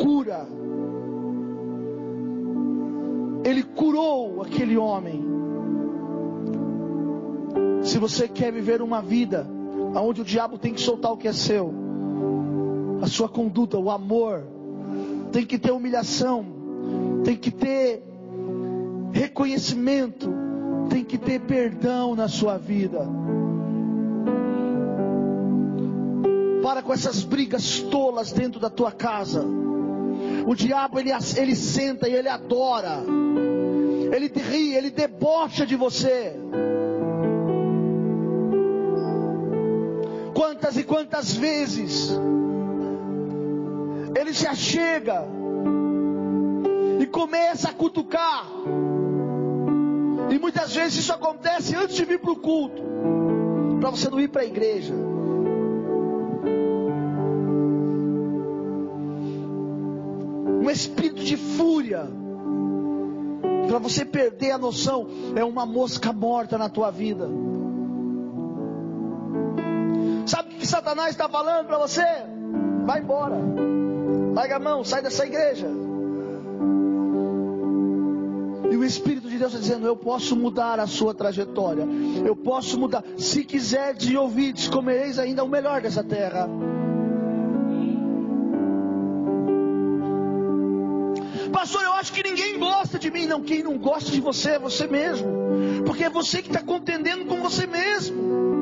[0.00, 0.46] cura.
[3.44, 5.22] Ele curou aquele homem.
[7.82, 9.46] Se você quer viver uma vida
[9.94, 11.83] onde o diabo tem que soltar o que é seu,
[13.02, 14.44] a sua conduta, o amor,
[15.32, 16.44] tem que ter humilhação,
[17.24, 18.02] tem que ter
[19.12, 20.32] reconhecimento,
[20.88, 23.06] tem que ter perdão na sua vida.
[26.62, 29.44] Para com essas brigas tolas dentro da tua casa.
[30.46, 33.02] O diabo ele, ele senta e ele adora.
[34.12, 36.34] Ele ri, ele debocha de você.
[40.34, 42.16] Quantas e quantas vezes
[44.16, 45.24] ele se achega
[47.00, 48.46] e começa a cutucar.
[50.30, 52.82] E muitas vezes isso acontece antes de vir para o culto,
[53.80, 54.94] para você não ir para a igreja.
[60.62, 62.08] Um espírito de fúria,
[63.68, 67.28] para você perder a noção, é uma mosca morta na tua vida.
[70.26, 72.06] Sabe o que Satanás está falando para você?
[72.86, 73.36] Vai embora,
[74.34, 75.68] larga a mão, sai dessa igreja.
[78.70, 81.86] E o Espírito de Deus está dizendo: Eu posso mudar a sua trajetória.
[82.26, 83.04] Eu posso mudar.
[83.16, 86.48] Se quiser de ouvidos, comereis ainda o melhor dessa terra.
[91.52, 93.26] Pastor, eu acho que ninguém gosta de mim.
[93.26, 95.28] Não, quem não gosta de você é você mesmo.
[95.86, 98.53] Porque é você que está contendendo com você mesmo.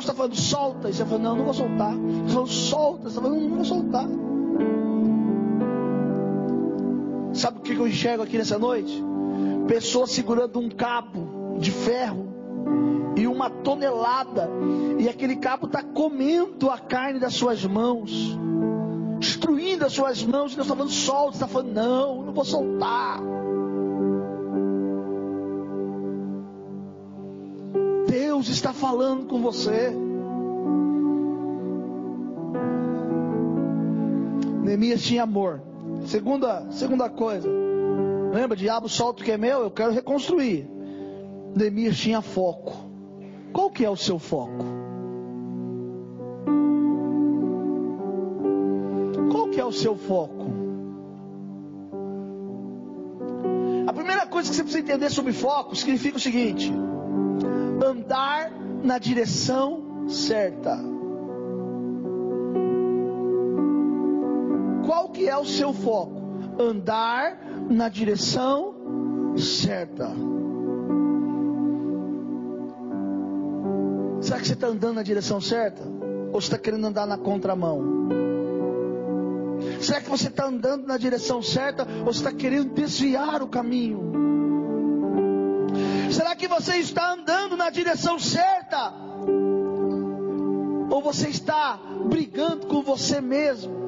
[0.00, 0.88] Deus está falando, solta.
[0.88, 1.92] E você falando, não, não vou soltar.
[1.92, 3.02] Ele falando, solta.
[3.02, 4.06] Você está falando, não, vou soltar.
[7.34, 9.02] Sabe o que eu enxergo aqui nessa noite?
[9.68, 12.28] Pessoas segurando um cabo de ferro
[13.16, 14.48] e uma tonelada,
[14.98, 18.38] e aquele cabo está comendo a carne das suas mãos,
[19.18, 20.54] destruindo as suas mãos.
[20.54, 21.32] Deus está falando, solta.
[21.32, 23.20] Você está falando, não, não vou soltar.
[28.40, 29.92] Deus está falando com você.
[34.62, 35.60] Neemias tinha amor.
[36.06, 37.46] Segunda, segunda coisa.
[38.32, 40.66] Lembra, diabo solta o que é meu, eu quero reconstruir.
[41.54, 42.72] Neemias tinha foco.
[43.52, 44.64] Qual que é o seu foco?
[49.30, 50.46] Qual que é o seu foco?
[53.86, 56.72] A primeira coisa que você precisa entender sobre foco significa o seguinte:
[57.82, 58.50] andar
[58.82, 60.78] na direção certa.
[64.84, 66.20] Qual que é o seu foco?
[66.58, 67.38] Andar
[67.70, 68.74] na direção
[69.36, 70.10] certa.
[74.20, 75.82] Será que você está andando na direção certa?
[76.32, 78.00] Ou você está querendo andar na contramão?
[79.80, 81.86] Será que você está andando na direção certa?
[82.00, 84.10] Ou você está querendo desviar o caminho?
[86.10, 87.29] Será que você está andando
[87.60, 88.90] na direção certa?
[90.90, 93.78] Ou você está brigando com você mesmo?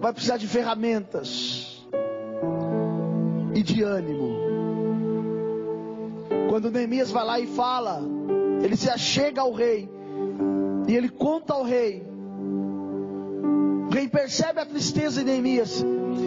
[0.00, 1.70] Vai precisar de ferramentas.
[3.56, 4.36] e de ânimo.
[6.48, 8.02] Quando Neemias vai lá e fala,
[8.60, 9.88] ele se achega ao rei
[10.88, 12.04] e ele conta ao rei.
[13.88, 15.84] O rei percebe a tristeza de Neemias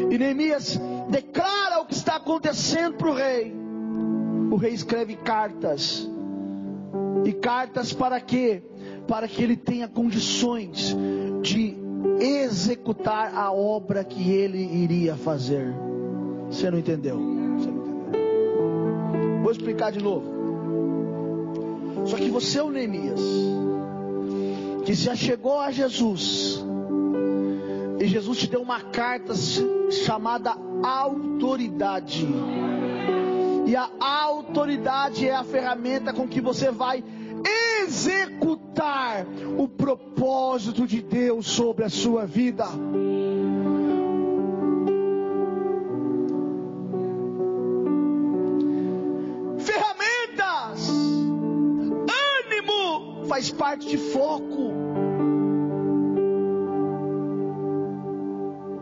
[0.10, 0.80] e Neemias
[1.10, 3.67] declara o que está acontecendo para o rei.
[4.52, 6.10] O rei escreve cartas
[7.26, 8.62] e cartas para quê?
[9.08, 10.96] Para que ele tenha condições
[11.42, 11.76] de
[12.20, 15.74] executar a obra que ele iria fazer.
[16.50, 17.18] Você não entendeu?
[17.18, 19.42] Você não entendeu?
[19.42, 20.38] Vou explicar de novo.
[22.06, 23.20] Só que você é o Neemias,
[24.86, 26.64] que se achegou a Jesus,
[28.00, 29.34] e Jesus te deu uma carta
[30.06, 32.26] chamada autoridade.
[33.68, 37.04] E a autoridade é a ferramenta com que você vai
[37.84, 42.66] executar o propósito de Deus sobre a sua vida.
[49.60, 50.90] Ferramentas,
[52.48, 54.72] ânimo faz parte de foco.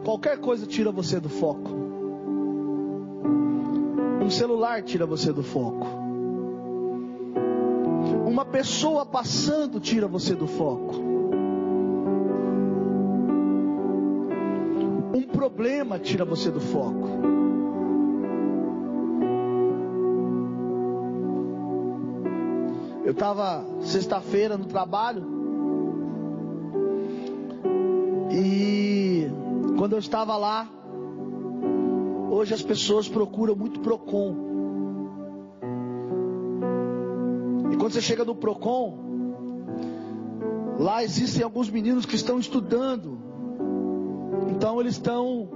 [0.04, 1.85] Qualquer coisa tira você do foco.
[4.26, 5.86] Um celular tira você do foco.
[8.26, 10.96] Uma pessoa passando tira você do foco.
[15.14, 17.08] Um problema tira você do foco.
[23.04, 25.24] Eu estava sexta-feira no trabalho
[28.32, 29.28] e
[29.78, 30.68] quando eu estava lá,
[32.36, 34.36] hoje as pessoas procuram muito Procon.
[37.72, 38.98] E quando você chega no Procon,
[40.78, 43.18] lá existem alguns meninos que estão estudando.
[44.50, 45.50] Então eles estão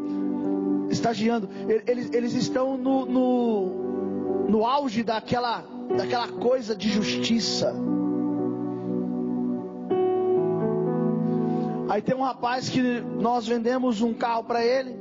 [0.90, 1.50] estagiando.
[1.86, 5.66] Eles, eles estão no, no, no auge daquela,
[5.98, 7.76] daquela coisa de justiça.
[11.90, 14.99] Aí tem um rapaz que nós vendemos um carro para ele.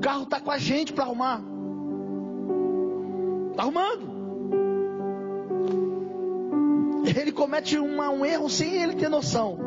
[0.00, 1.40] Carro tá com a gente para arrumar.
[3.56, 4.10] Tá arrumando.
[7.04, 9.58] Ele comete uma, um erro sem ele ter noção.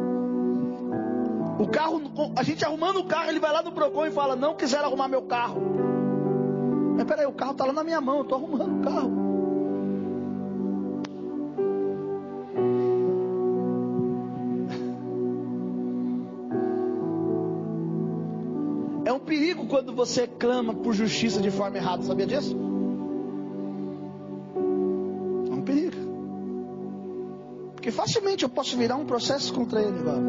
[1.59, 2.01] O carro,
[2.35, 5.07] a gente arrumando o carro, ele vai lá no Procon e fala: Não quiser arrumar
[5.07, 5.61] meu carro.
[6.95, 9.22] Mas peraí, o carro tá lá na minha mão, eu tô arrumando o carro.
[19.73, 22.55] Quando você clama por justiça de forma errada, sabia disso?
[25.49, 25.97] É um perigo.
[27.73, 30.21] Porque facilmente eu posso virar um processo contra ele agora.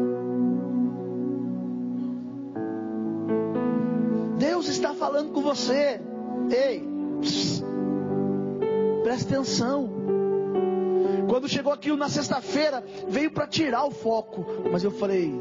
[4.39, 6.01] Deus está falando com você.
[6.49, 6.83] Ei,
[7.21, 7.63] pss,
[9.03, 9.91] preste atenção.
[11.29, 14.43] Quando chegou aquilo na sexta-feira, veio para tirar o foco.
[14.71, 15.31] Mas eu falei,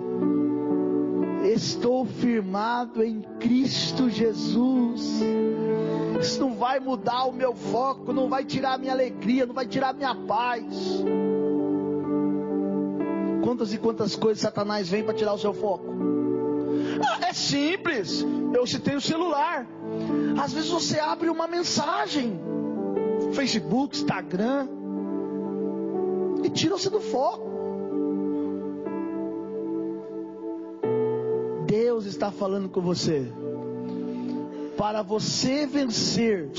[1.45, 5.21] Estou firmado em Cristo Jesus.
[6.19, 9.67] Isso não vai mudar o meu foco, não vai tirar a minha alegria, não vai
[9.67, 10.65] tirar a minha paz.
[13.43, 15.85] Quantas e quantas coisas Satanás vem para tirar o seu foco?
[17.07, 18.25] Ah, é simples.
[18.55, 19.67] Eu citei o celular.
[20.43, 22.41] Às vezes você abre uma mensagem,
[23.33, 24.67] Facebook, Instagram,
[26.43, 27.54] e tira você do foco.
[32.15, 33.31] Está falando com você.
[34.77, 36.51] Para você vencer,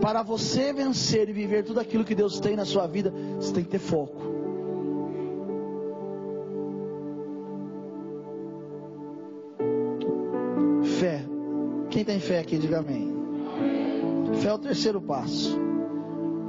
[0.00, 3.64] para você vencer e viver tudo aquilo que Deus tem na sua vida, você tem
[3.64, 4.22] que ter foco.
[10.98, 11.24] Fé.
[11.90, 13.12] Quem tem fé aqui, diga amém.
[14.40, 15.58] Fé é o terceiro passo.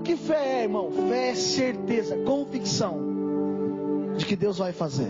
[0.03, 0.91] Que fé é, irmão?
[0.91, 2.99] Fé é certeza, convicção
[4.17, 5.09] de que Deus vai fazer.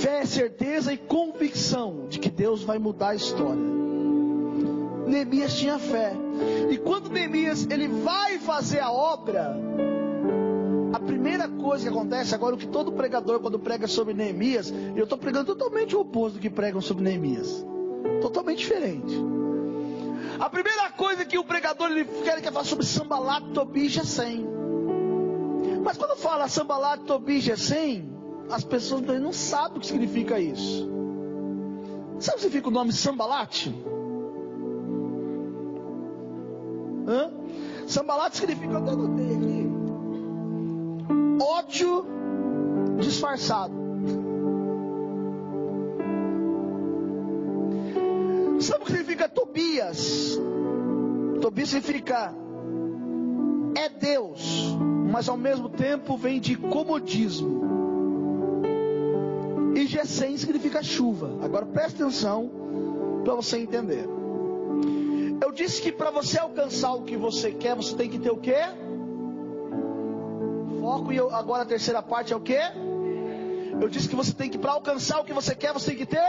[0.00, 3.62] Fé é certeza e convicção de que Deus vai mudar a história.
[5.06, 6.14] Neemias tinha fé.
[6.70, 9.54] E quando Neemias ele vai fazer a obra,
[10.94, 15.04] a primeira coisa que acontece agora, o que todo pregador quando prega sobre Neemias, eu
[15.04, 17.62] estou pregando totalmente o oposto do que pregam sobre Neemias.
[18.22, 19.14] Totalmente diferente.
[20.38, 24.48] A primeira coisa que o pregador ele quer, quer falar sobre Sambalat, Tobi e Gesem.
[25.84, 28.09] Mas quando fala Sambalat, Tobi e Gesem,
[28.50, 30.90] as pessoas não sabem o que significa isso.
[32.18, 33.68] Sabe o que significa o nome Sambalat?
[37.06, 37.30] Hã?
[37.86, 39.68] Sambalat significa, eu até anotei aqui,
[41.42, 42.06] ódio
[42.98, 43.72] disfarçado.
[48.60, 50.38] Sabe o que significa Tobias?
[51.40, 52.34] Tobi significa
[53.74, 54.76] é Deus,
[55.10, 57.79] mas ao mesmo tempo vem de comodismo.
[59.90, 61.36] E Gesem significa chuva.
[61.42, 62.48] Agora preste atenção
[63.24, 64.08] para você entender.
[65.44, 68.36] Eu disse que para você alcançar o que você quer, você tem que ter o
[68.36, 68.54] quê?
[70.80, 72.60] Foco e eu, agora a terceira parte é o quê?
[73.80, 76.06] Eu disse que você tem que para alcançar o que você quer, você tem que
[76.06, 76.22] ter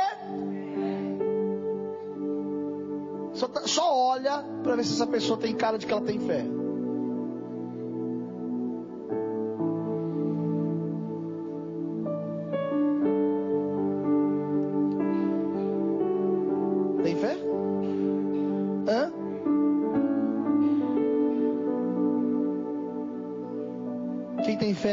[3.34, 6.20] só, tá- só olha para ver se essa pessoa tem cara de que ela tem
[6.20, 6.44] fé.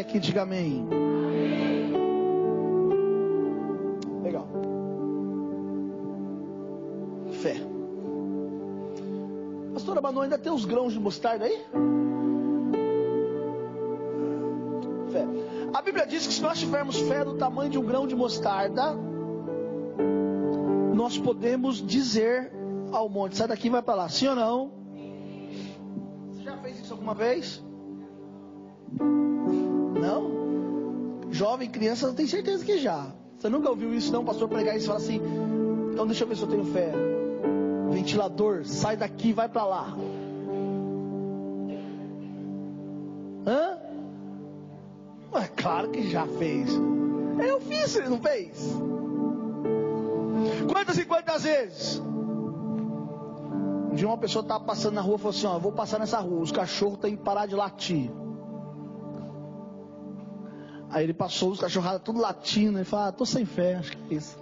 [0.09, 0.89] Aqui, diga amém.
[4.23, 4.49] Legal.
[7.43, 7.57] Fé.
[9.75, 11.63] Pastora Manu, ainda tem os grãos de mostarda aí?
[15.13, 15.27] Fé.
[15.75, 18.97] A Bíblia diz que se nós tivermos fé do tamanho de um grão de mostarda,
[20.95, 22.51] nós podemos dizer
[22.91, 24.73] ao monte, sai daqui vai para lá, sim ou não?
[26.33, 27.63] Você já fez isso alguma vez?
[31.39, 33.13] Jovem, criança, eu tenho certeza que já.
[33.39, 34.23] Você nunca ouviu isso, não?
[34.23, 35.21] O pastor pregar isso e falar assim:
[35.93, 36.93] então deixa eu ver se eu tenho fé.
[37.91, 39.97] Ventilador, sai daqui, vai para lá.
[43.47, 43.79] Hã?
[45.33, 46.71] Ué, claro que já fez.
[47.39, 48.75] Eu fiz, ele não fez?
[50.73, 52.03] Quantas e quantas vezes?
[53.93, 56.19] Um dia uma pessoa estava passando na rua e falou assim: Ó, vou passar nessa
[56.19, 58.11] rua, os cachorros têm que parar de latir.
[60.91, 62.79] Aí ele passou, os cachorrados tudo latindo.
[62.79, 64.39] Ele falou: ah, tô sem fé, acho que é isso.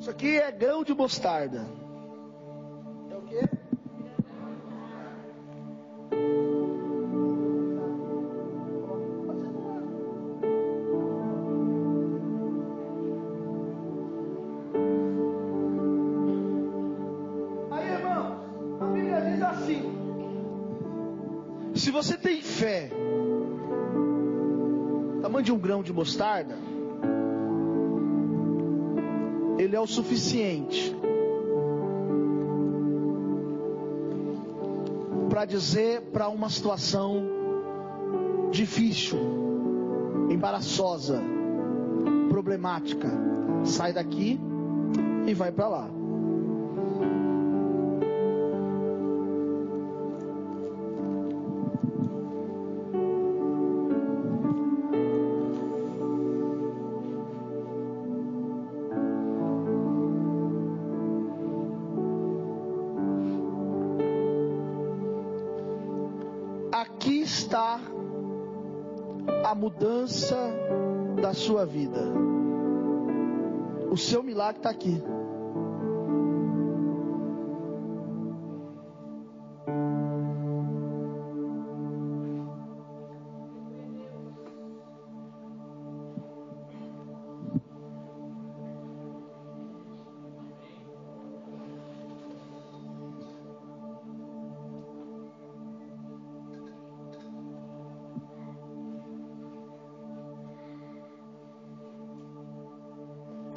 [0.00, 1.66] Isso aqui é grão de mostarda.
[25.88, 26.54] De mostarda,
[29.58, 30.94] ele é o suficiente
[35.30, 37.22] para dizer para uma situação
[38.50, 39.18] difícil,
[40.30, 41.22] embaraçosa,
[42.28, 43.08] problemática,
[43.64, 44.38] sai daqui
[45.26, 45.97] e vai para lá.
[71.48, 72.02] Sua vida.
[73.90, 75.02] O seu milagre está aqui.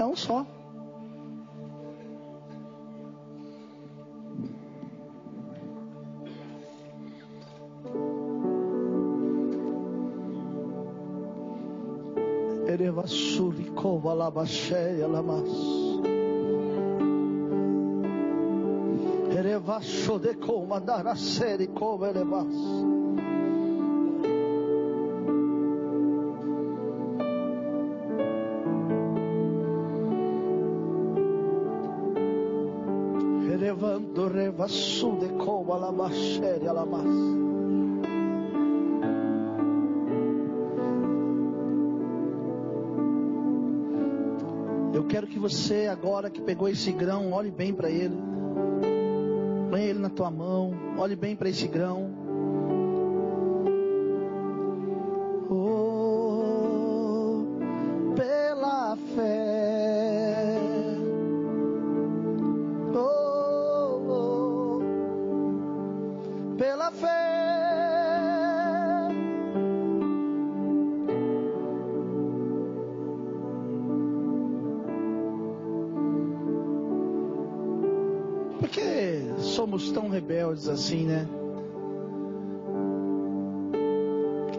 [0.01, 0.43] É um só.
[12.65, 15.47] Erevasuri kova labacheia lamas.
[19.37, 22.47] Erevasho de koma daraseri kova elevas.
[44.93, 48.15] Eu quero que você, agora que pegou esse grão, olhe bem para ele.
[49.71, 50.73] Põe ele na tua mão.
[50.97, 52.10] Olhe bem para esse grão.
[80.61, 81.27] Rebeldes assim, né?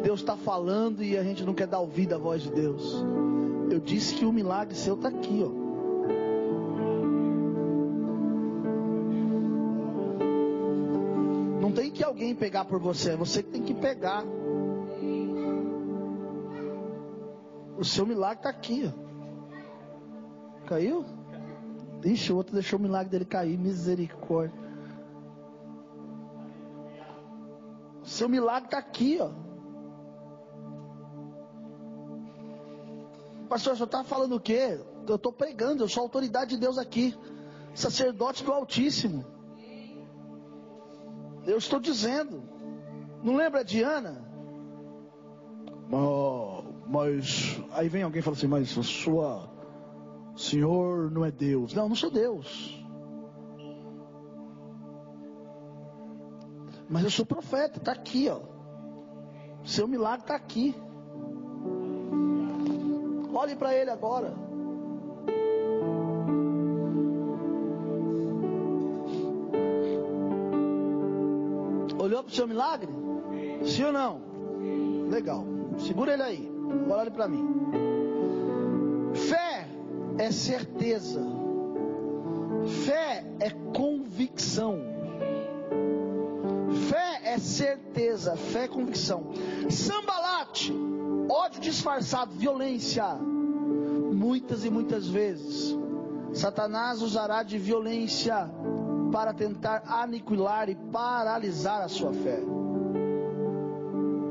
[0.03, 3.05] Deus está falando e a gente não quer dar ouvido à voz de Deus.
[3.71, 5.63] Eu disse que o milagre seu está aqui, ó.
[11.61, 14.25] Não tem que alguém pegar por você, é você que tem que pegar.
[17.79, 20.67] O seu milagre está aqui, ó.
[20.67, 21.05] Caiu?
[22.05, 24.62] Ixi, o outro deixou o milagre dele cair, misericórdia.
[28.23, 29.31] Seu milagre está aqui, ó.
[33.49, 34.81] Pastor, você está falando o quê?
[35.09, 37.19] Eu estou pregando, eu sou autoridade de Deus aqui,
[37.75, 39.25] sacerdote do Altíssimo.
[41.45, 42.45] Eu estou dizendo.
[43.25, 44.25] Não lembra de Ana?
[45.93, 49.51] Oh, mas aí vem alguém e fala assim, mas a sua
[50.37, 51.75] Senhor não é Deus.
[51.75, 52.82] Não, não sou Deus.
[56.93, 58.39] Mas eu sou profeta, está aqui, ó.
[59.65, 60.75] Seu milagre está aqui.
[63.35, 64.35] Olhe para ele agora.
[71.99, 72.93] Olhou para o seu milagre?
[73.65, 74.21] Sim ou não?
[75.09, 75.47] Legal.
[75.79, 76.53] Segura ele aí.
[76.85, 77.49] Agora olhe para mim.
[79.15, 79.67] Fé
[80.19, 81.23] é certeza.
[82.85, 84.92] Fé é convicção.
[88.53, 89.33] Fé é convicção.
[89.71, 90.73] Sambalate,
[91.29, 93.05] ódio disfarçado, violência.
[94.13, 95.77] Muitas e muitas vezes,
[96.35, 98.49] Satanás usará de violência
[99.11, 102.41] para tentar aniquilar e paralisar a sua fé.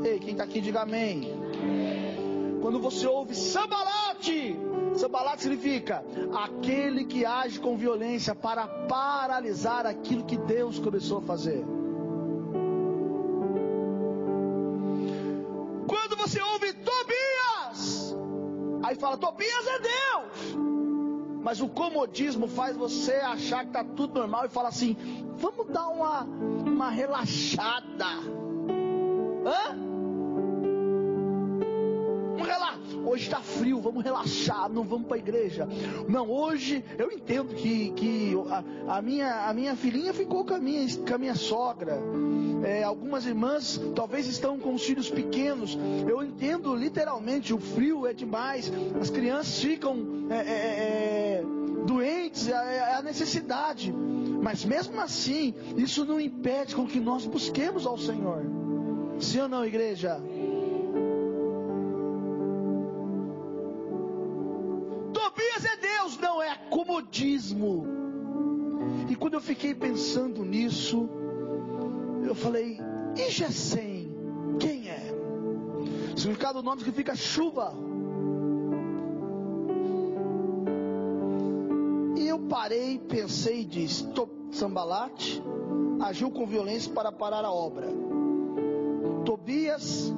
[0.04, 1.30] Ei, quem está aqui, diga amém.
[2.62, 4.56] Quando você ouve sambalate,
[4.96, 6.06] sambalate significa
[6.44, 11.81] aquele que age com violência para paralisar aquilo que Deus começou a fazer.
[19.12, 20.62] Fala: Tobias é Deus.
[21.44, 24.96] Mas o comodismo faz você achar que está tudo normal e fala assim:
[25.38, 28.06] vamos dar uma, uma relaxada.
[29.46, 29.81] Hã?
[33.12, 35.68] Hoje está frio, vamos relaxar, não vamos para a igreja.
[36.08, 38.34] Não, hoje eu entendo que, que
[38.88, 42.00] a, a, minha, a minha filhinha ficou com a minha, com a minha sogra.
[42.64, 45.78] É, algumas irmãs talvez estão com os filhos pequenos.
[46.08, 48.72] Eu entendo literalmente, o frio é demais.
[49.02, 49.98] As crianças ficam
[50.30, 51.44] é, é, é,
[51.86, 53.92] doentes, é, é a necessidade.
[53.92, 58.46] Mas mesmo assim, isso não impede com que nós busquemos ao Senhor.
[59.20, 60.18] Sim ou não, igreja?
[67.22, 67.86] Comodismo.
[69.10, 71.08] E quando eu fiquei pensando nisso,
[72.24, 72.80] eu falei,
[73.16, 74.12] e Gesem?
[74.60, 75.14] Quem é?
[76.14, 77.74] O significado do nome significa chuva.
[82.18, 84.06] E eu parei, pensei e disse:
[84.52, 85.42] Sambalate
[86.02, 87.88] agiu com violência para parar a obra.
[89.26, 90.14] Tobias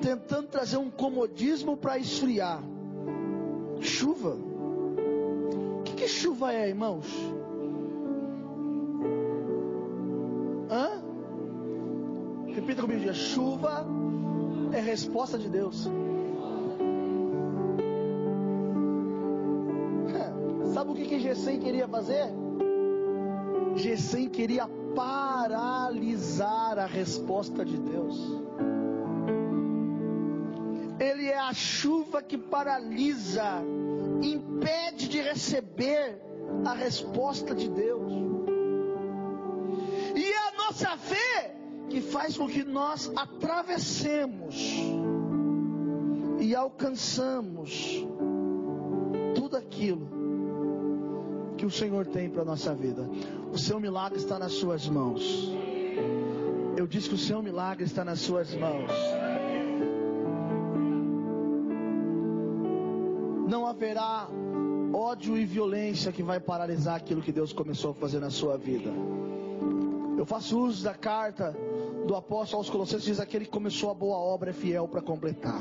[0.00, 2.62] tentando trazer um comodismo para esfriar.
[3.80, 4.55] Chuva.
[6.26, 7.06] Chuva é, irmãos?
[10.68, 11.00] Hã?
[12.52, 13.14] Repita comigo.
[13.14, 13.86] Chuva
[14.72, 15.84] é resposta de Deus.
[20.74, 22.26] Sabe o que que Gesem queria fazer?
[23.76, 24.66] Gesem queria
[24.96, 28.18] paralisar a resposta de Deus.
[30.98, 33.62] Ele é a chuva que paralisa,
[34.22, 36.20] impede de receber
[36.64, 38.12] a resposta de Deus.
[40.14, 41.56] E é a nossa fé
[41.88, 44.56] que faz com que nós atravessemos
[46.40, 48.06] e alcançamos
[49.34, 50.08] tudo aquilo
[51.56, 53.08] que o Senhor tem para a nossa vida.
[53.52, 55.50] O seu milagre está nas suas mãos.
[56.76, 58.90] Eu disse que o seu milagre está nas suas mãos.
[63.46, 64.28] Não haverá
[64.92, 68.90] ódio e violência que vai paralisar aquilo que Deus começou a fazer na sua vida.
[70.18, 71.56] Eu faço uso da carta
[72.06, 75.60] do apóstolo aos Colossenses, diz aquele que começou a boa obra é fiel para completar.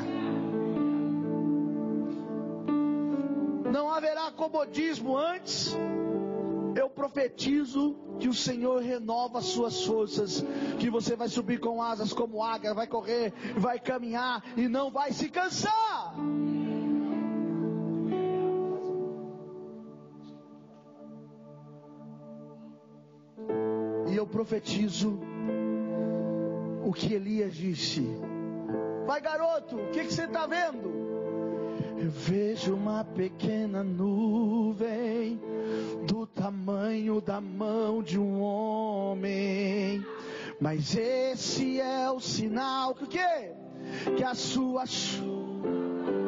[3.72, 5.76] Não haverá comodismo antes.
[6.76, 10.44] Eu profetizo que o Senhor renova as suas forças,
[10.80, 15.12] que você vai subir com asas como águia, vai correr, vai caminhar e não vai
[15.12, 16.16] se cansar.
[24.36, 25.18] Profetizo
[26.84, 28.06] o que Elias disse.
[29.08, 30.94] Vai, garoto, o que, você está vendo?
[31.98, 35.40] Eu vejo uma pequena nuvem
[36.06, 40.06] do tamanho da mão de um homem.
[40.60, 43.54] Mas esse é o sinal que o quê?
[44.18, 46.25] Que a sua chuva.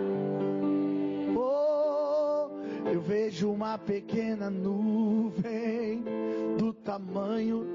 [2.92, 6.04] Eu vejo uma pequena nuvem
[6.58, 7.66] do tamanho.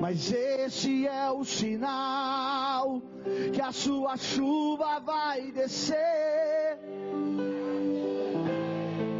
[0.00, 3.02] Mas esse é o sinal
[3.52, 6.78] que a sua chuva vai descer.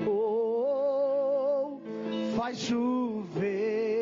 [0.07, 1.81] Oh,
[2.37, 3.98] faz chover.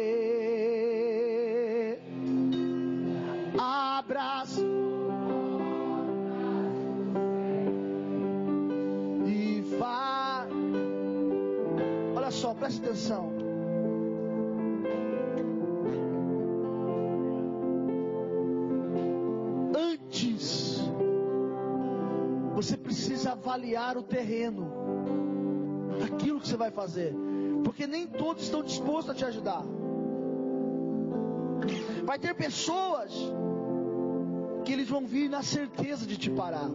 [13.07, 13.33] Atenção.
[19.77, 20.81] Antes,
[22.55, 24.71] você precisa avaliar o terreno,
[26.05, 27.15] aquilo que você vai fazer,
[27.65, 29.63] porque nem todos estão dispostos a te ajudar.
[32.05, 33.13] Vai ter pessoas
[34.65, 36.71] que eles vão vir na certeza de te parar.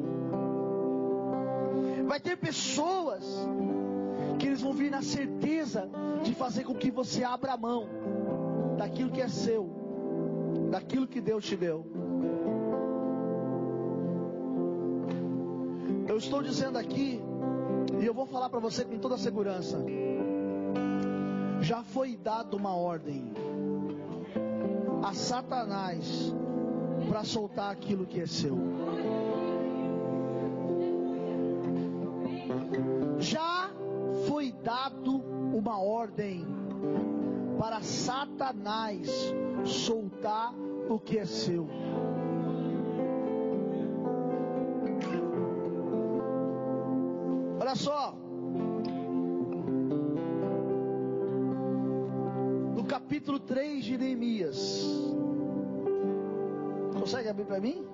[2.05, 3.23] Vai ter pessoas
[4.41, 5.87] que eles vão vir na certeza
[6.23, 7.87] de fazer com que você abra a mão
[8.75, 9.69] daquilo que é seu,
[10.71, 11.85] daquilo que Deus te deu.
[16.07, 17.21] Eu estou dizendo aqui,
[18.01, 19.77] e eu vou falar para você com toda segurança:
[21.61, 23.31] já foi dada uma ordem
[25.03, 26.33] a Satanás
[27.07, 28.57] para soltar aquilo que é seu.
[34.71, 35.17] Dado
[35.53, 36.45] uma ordem
[37.59, 39.09] para Satanás
[39.65, 40.55] soltar
[40.87, 41.67] o que é seu.
[47.59, 48.15] Olha só.
[52.73, 54.85] No capítulo 3 de Neemias.
[56.97, 57.85] Consegue abrir para mim?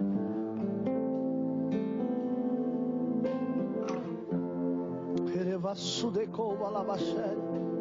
[6.68, 7.77] Erevasudeko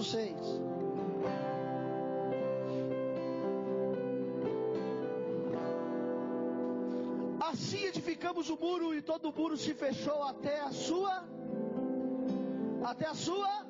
[0.00, 0.34] Verso 6.
[7.40, 11.24] Assim edificamos o muro e todo o muro se fechou até a sua
[12.82, 13.66] até a sua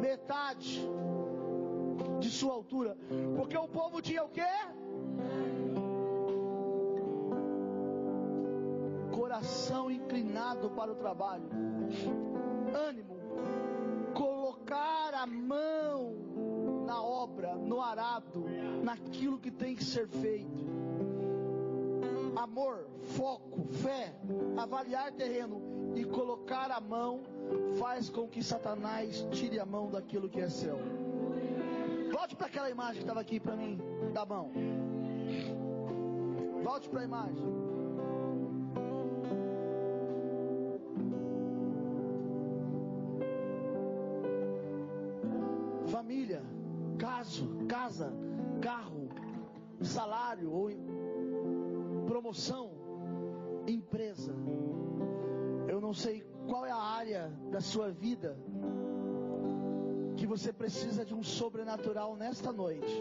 [0.00, 0.88] metade
[2.20, 2.96] de sua altura,
[3.36, 4.52] porque o povo tinha o quê?
[9.10, 11.48] coração inclinado para o trabalho,
[24.80, 25.60] avaliar terreno
[25.94, 27.20] e colocar a mão
[27.78, 30.78] faz com que Satanás tire a mão daquilo que é seu.
[32.10, 33.78] Volte para aquela imagem que estava aqui para mim,
[34.14, 34.50] da mão.
[36.62, 37.60] Volte para a imagem.
[45.88, 46.42] família,
[46.98, 48.12] caso, casa,
[48.62, 49.08] carro,
[49.82, 50.70] salário ou
[52.06, 52.70] promoção,
[53.66, 54.39] empresa.
[55.90, 58.38] Não sei qual é a área da sua vida
[60.16, 62.94] que você precisa de um sobrenatural nesta noite.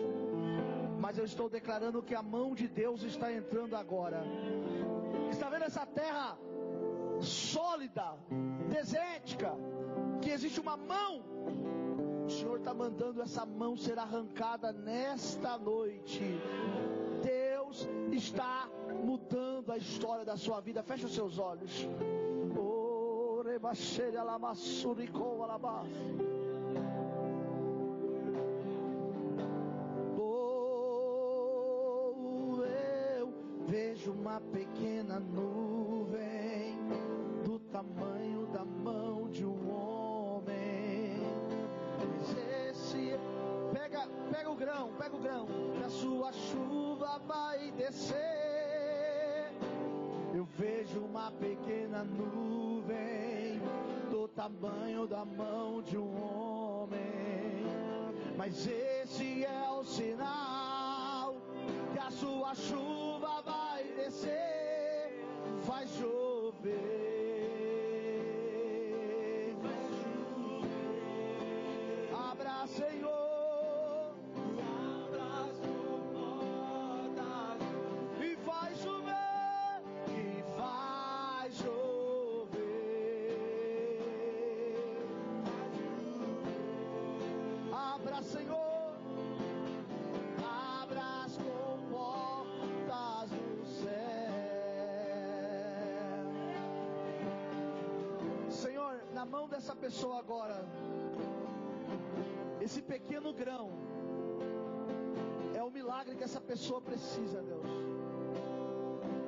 [1.00, 4.24] Mas eu estou declarando que a mão de Deus está entrando agora.
[5.30, 6.36] Está vendo essa terra
[7.22, 8.18] sólida,
[8.72, 9.52] desértica,
[10.20, 11.30] que existe uma mão
[12.30, 16.22] o Senhor está mandando essa mão ser arrancada nesta noite.
[17.24, 18.70] Deus está
[19.04, 20.84] mudando a história da sua vida.
[20.84, 21.88] Feche os seus olhos.
[23.60, 25.92] Oh, rebaixere alamassuricou alabás.
[30.18, 30.94] Oh,
[32.64, 33.34] eu
[33.68, 36.78] vejo uma pequena nuvem
[37.44, 41.20] do tamanho da mão de um homem.
[42.70, 43.20] Esse
[43.74, 45.46] pega, pega o grão, pega o grão,
[45.76, 48.39] que a sua chuva vai descer.
[50.90, 53.62] Vejo uma pequena nuvem
[54.10, 56.98] do tamanho da mão de um homem.
[58.36, 61.36] Mas esse é o sinal
[61.94, 62.99] que a sua chuva
[99.30, 100.66] mão dessa pessoa agora,
[102.60, 103.70] esse pequeno grão
[105.56, 107.70] é o milagre que essa pessoa precisa, Deus.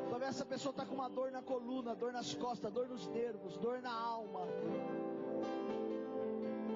[0.10, 3.58] Talvez essa pessoa está com uma dor na coluna, dor nas costas, dor nos nervos,
[3.58, 4.42] dor na alma.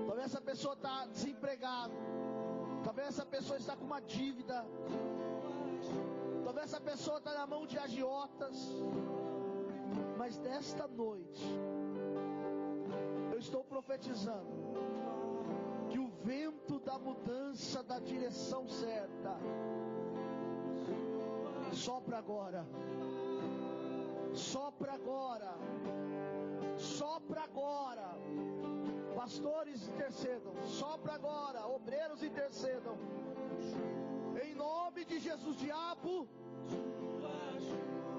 [0.08, 1.94] Talvez essa pessoa está desempregada.
[2.84, 4.66] Talvez essa pessoa está com uma dívida.
[6.44, 8.56] Talvez essa pessoa está na mão de agiotas.
[10.18, 11.46] Mas nesta noite,
[13.46, 14.50] estou profetizando
[15.90, 19.34] que o vento da mudança da direção certa
[21.72, 22.66] sopra agora.
[24.34, 25.52] Sopra agora.
[26.78, 28.08] Sopra agora.
[29.16, 30.54] Pastores intercedam.
[30.64, 31.68] Sopra agora.
[31.68, 32.98] Obreiros intercedam.
[34.44, 36.28] Em nome de Jesus, diabo.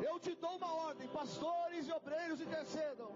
[0.09, 1.09] Eu te dou uma ordem.
[1.09, 3.11] Pastores e obreiros intercedam.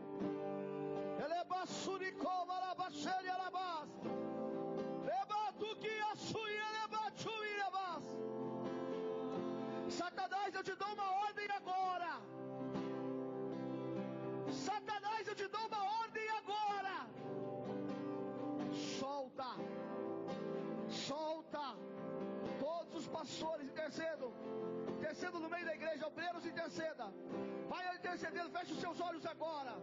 [10.00, 12.10] Satanás, eu te dou uma ordem agora.
[14.50, 16.94] Satanás, eu te dou uma ordem agora.
[18.98, 19.50] Solta.
[20.88, 21.66] Solta.
[22.58, 24.32] Todos os pastores intercedam.
[24.98, 27.12] intercedendo no meio da igreja, obreiros interceda.
[27.68, 29.74] Vai intercedendo, feche os seus olhos agora.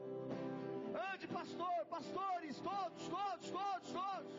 [0.97, 4.33] Ande, pastor, pastores, todos, todos, todos, todos.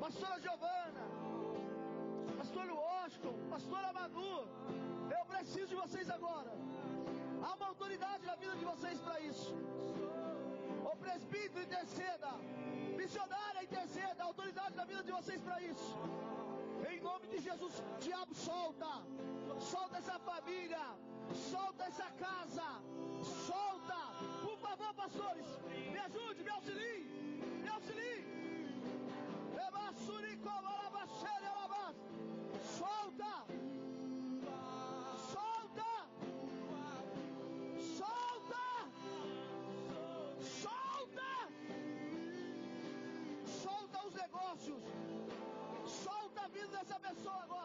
[0.00, 1.04] Pastora Giovana,
[2.36, 4.46] Pastor Washington, Pastora Manu,
[5.18, 6.52] eu preciso de vocês agora.
[7.42, 9.54] Há uma autoridade na vida de vocês para isso.
[10.90, 12.32] O presbítero interceda,
[12.96, 15.98] missionária interceda, a autoridade na vida de vocês para isso.
[17.04, 19.02] Nome de Jesus, diabo solta,
[19.60, 20.80] solta essa família,
[21.50, 22.80] solta essa casa,
[23.46, 24.00] solta,
[24.42, 25.46] por favor, pastores,
[25.92, 27.04] me ajude, me auxilie,
[27.62, 28.24] me auxilie.
[32.78, 33.44] Solta,
[47.24, 47.63] pessoa agora,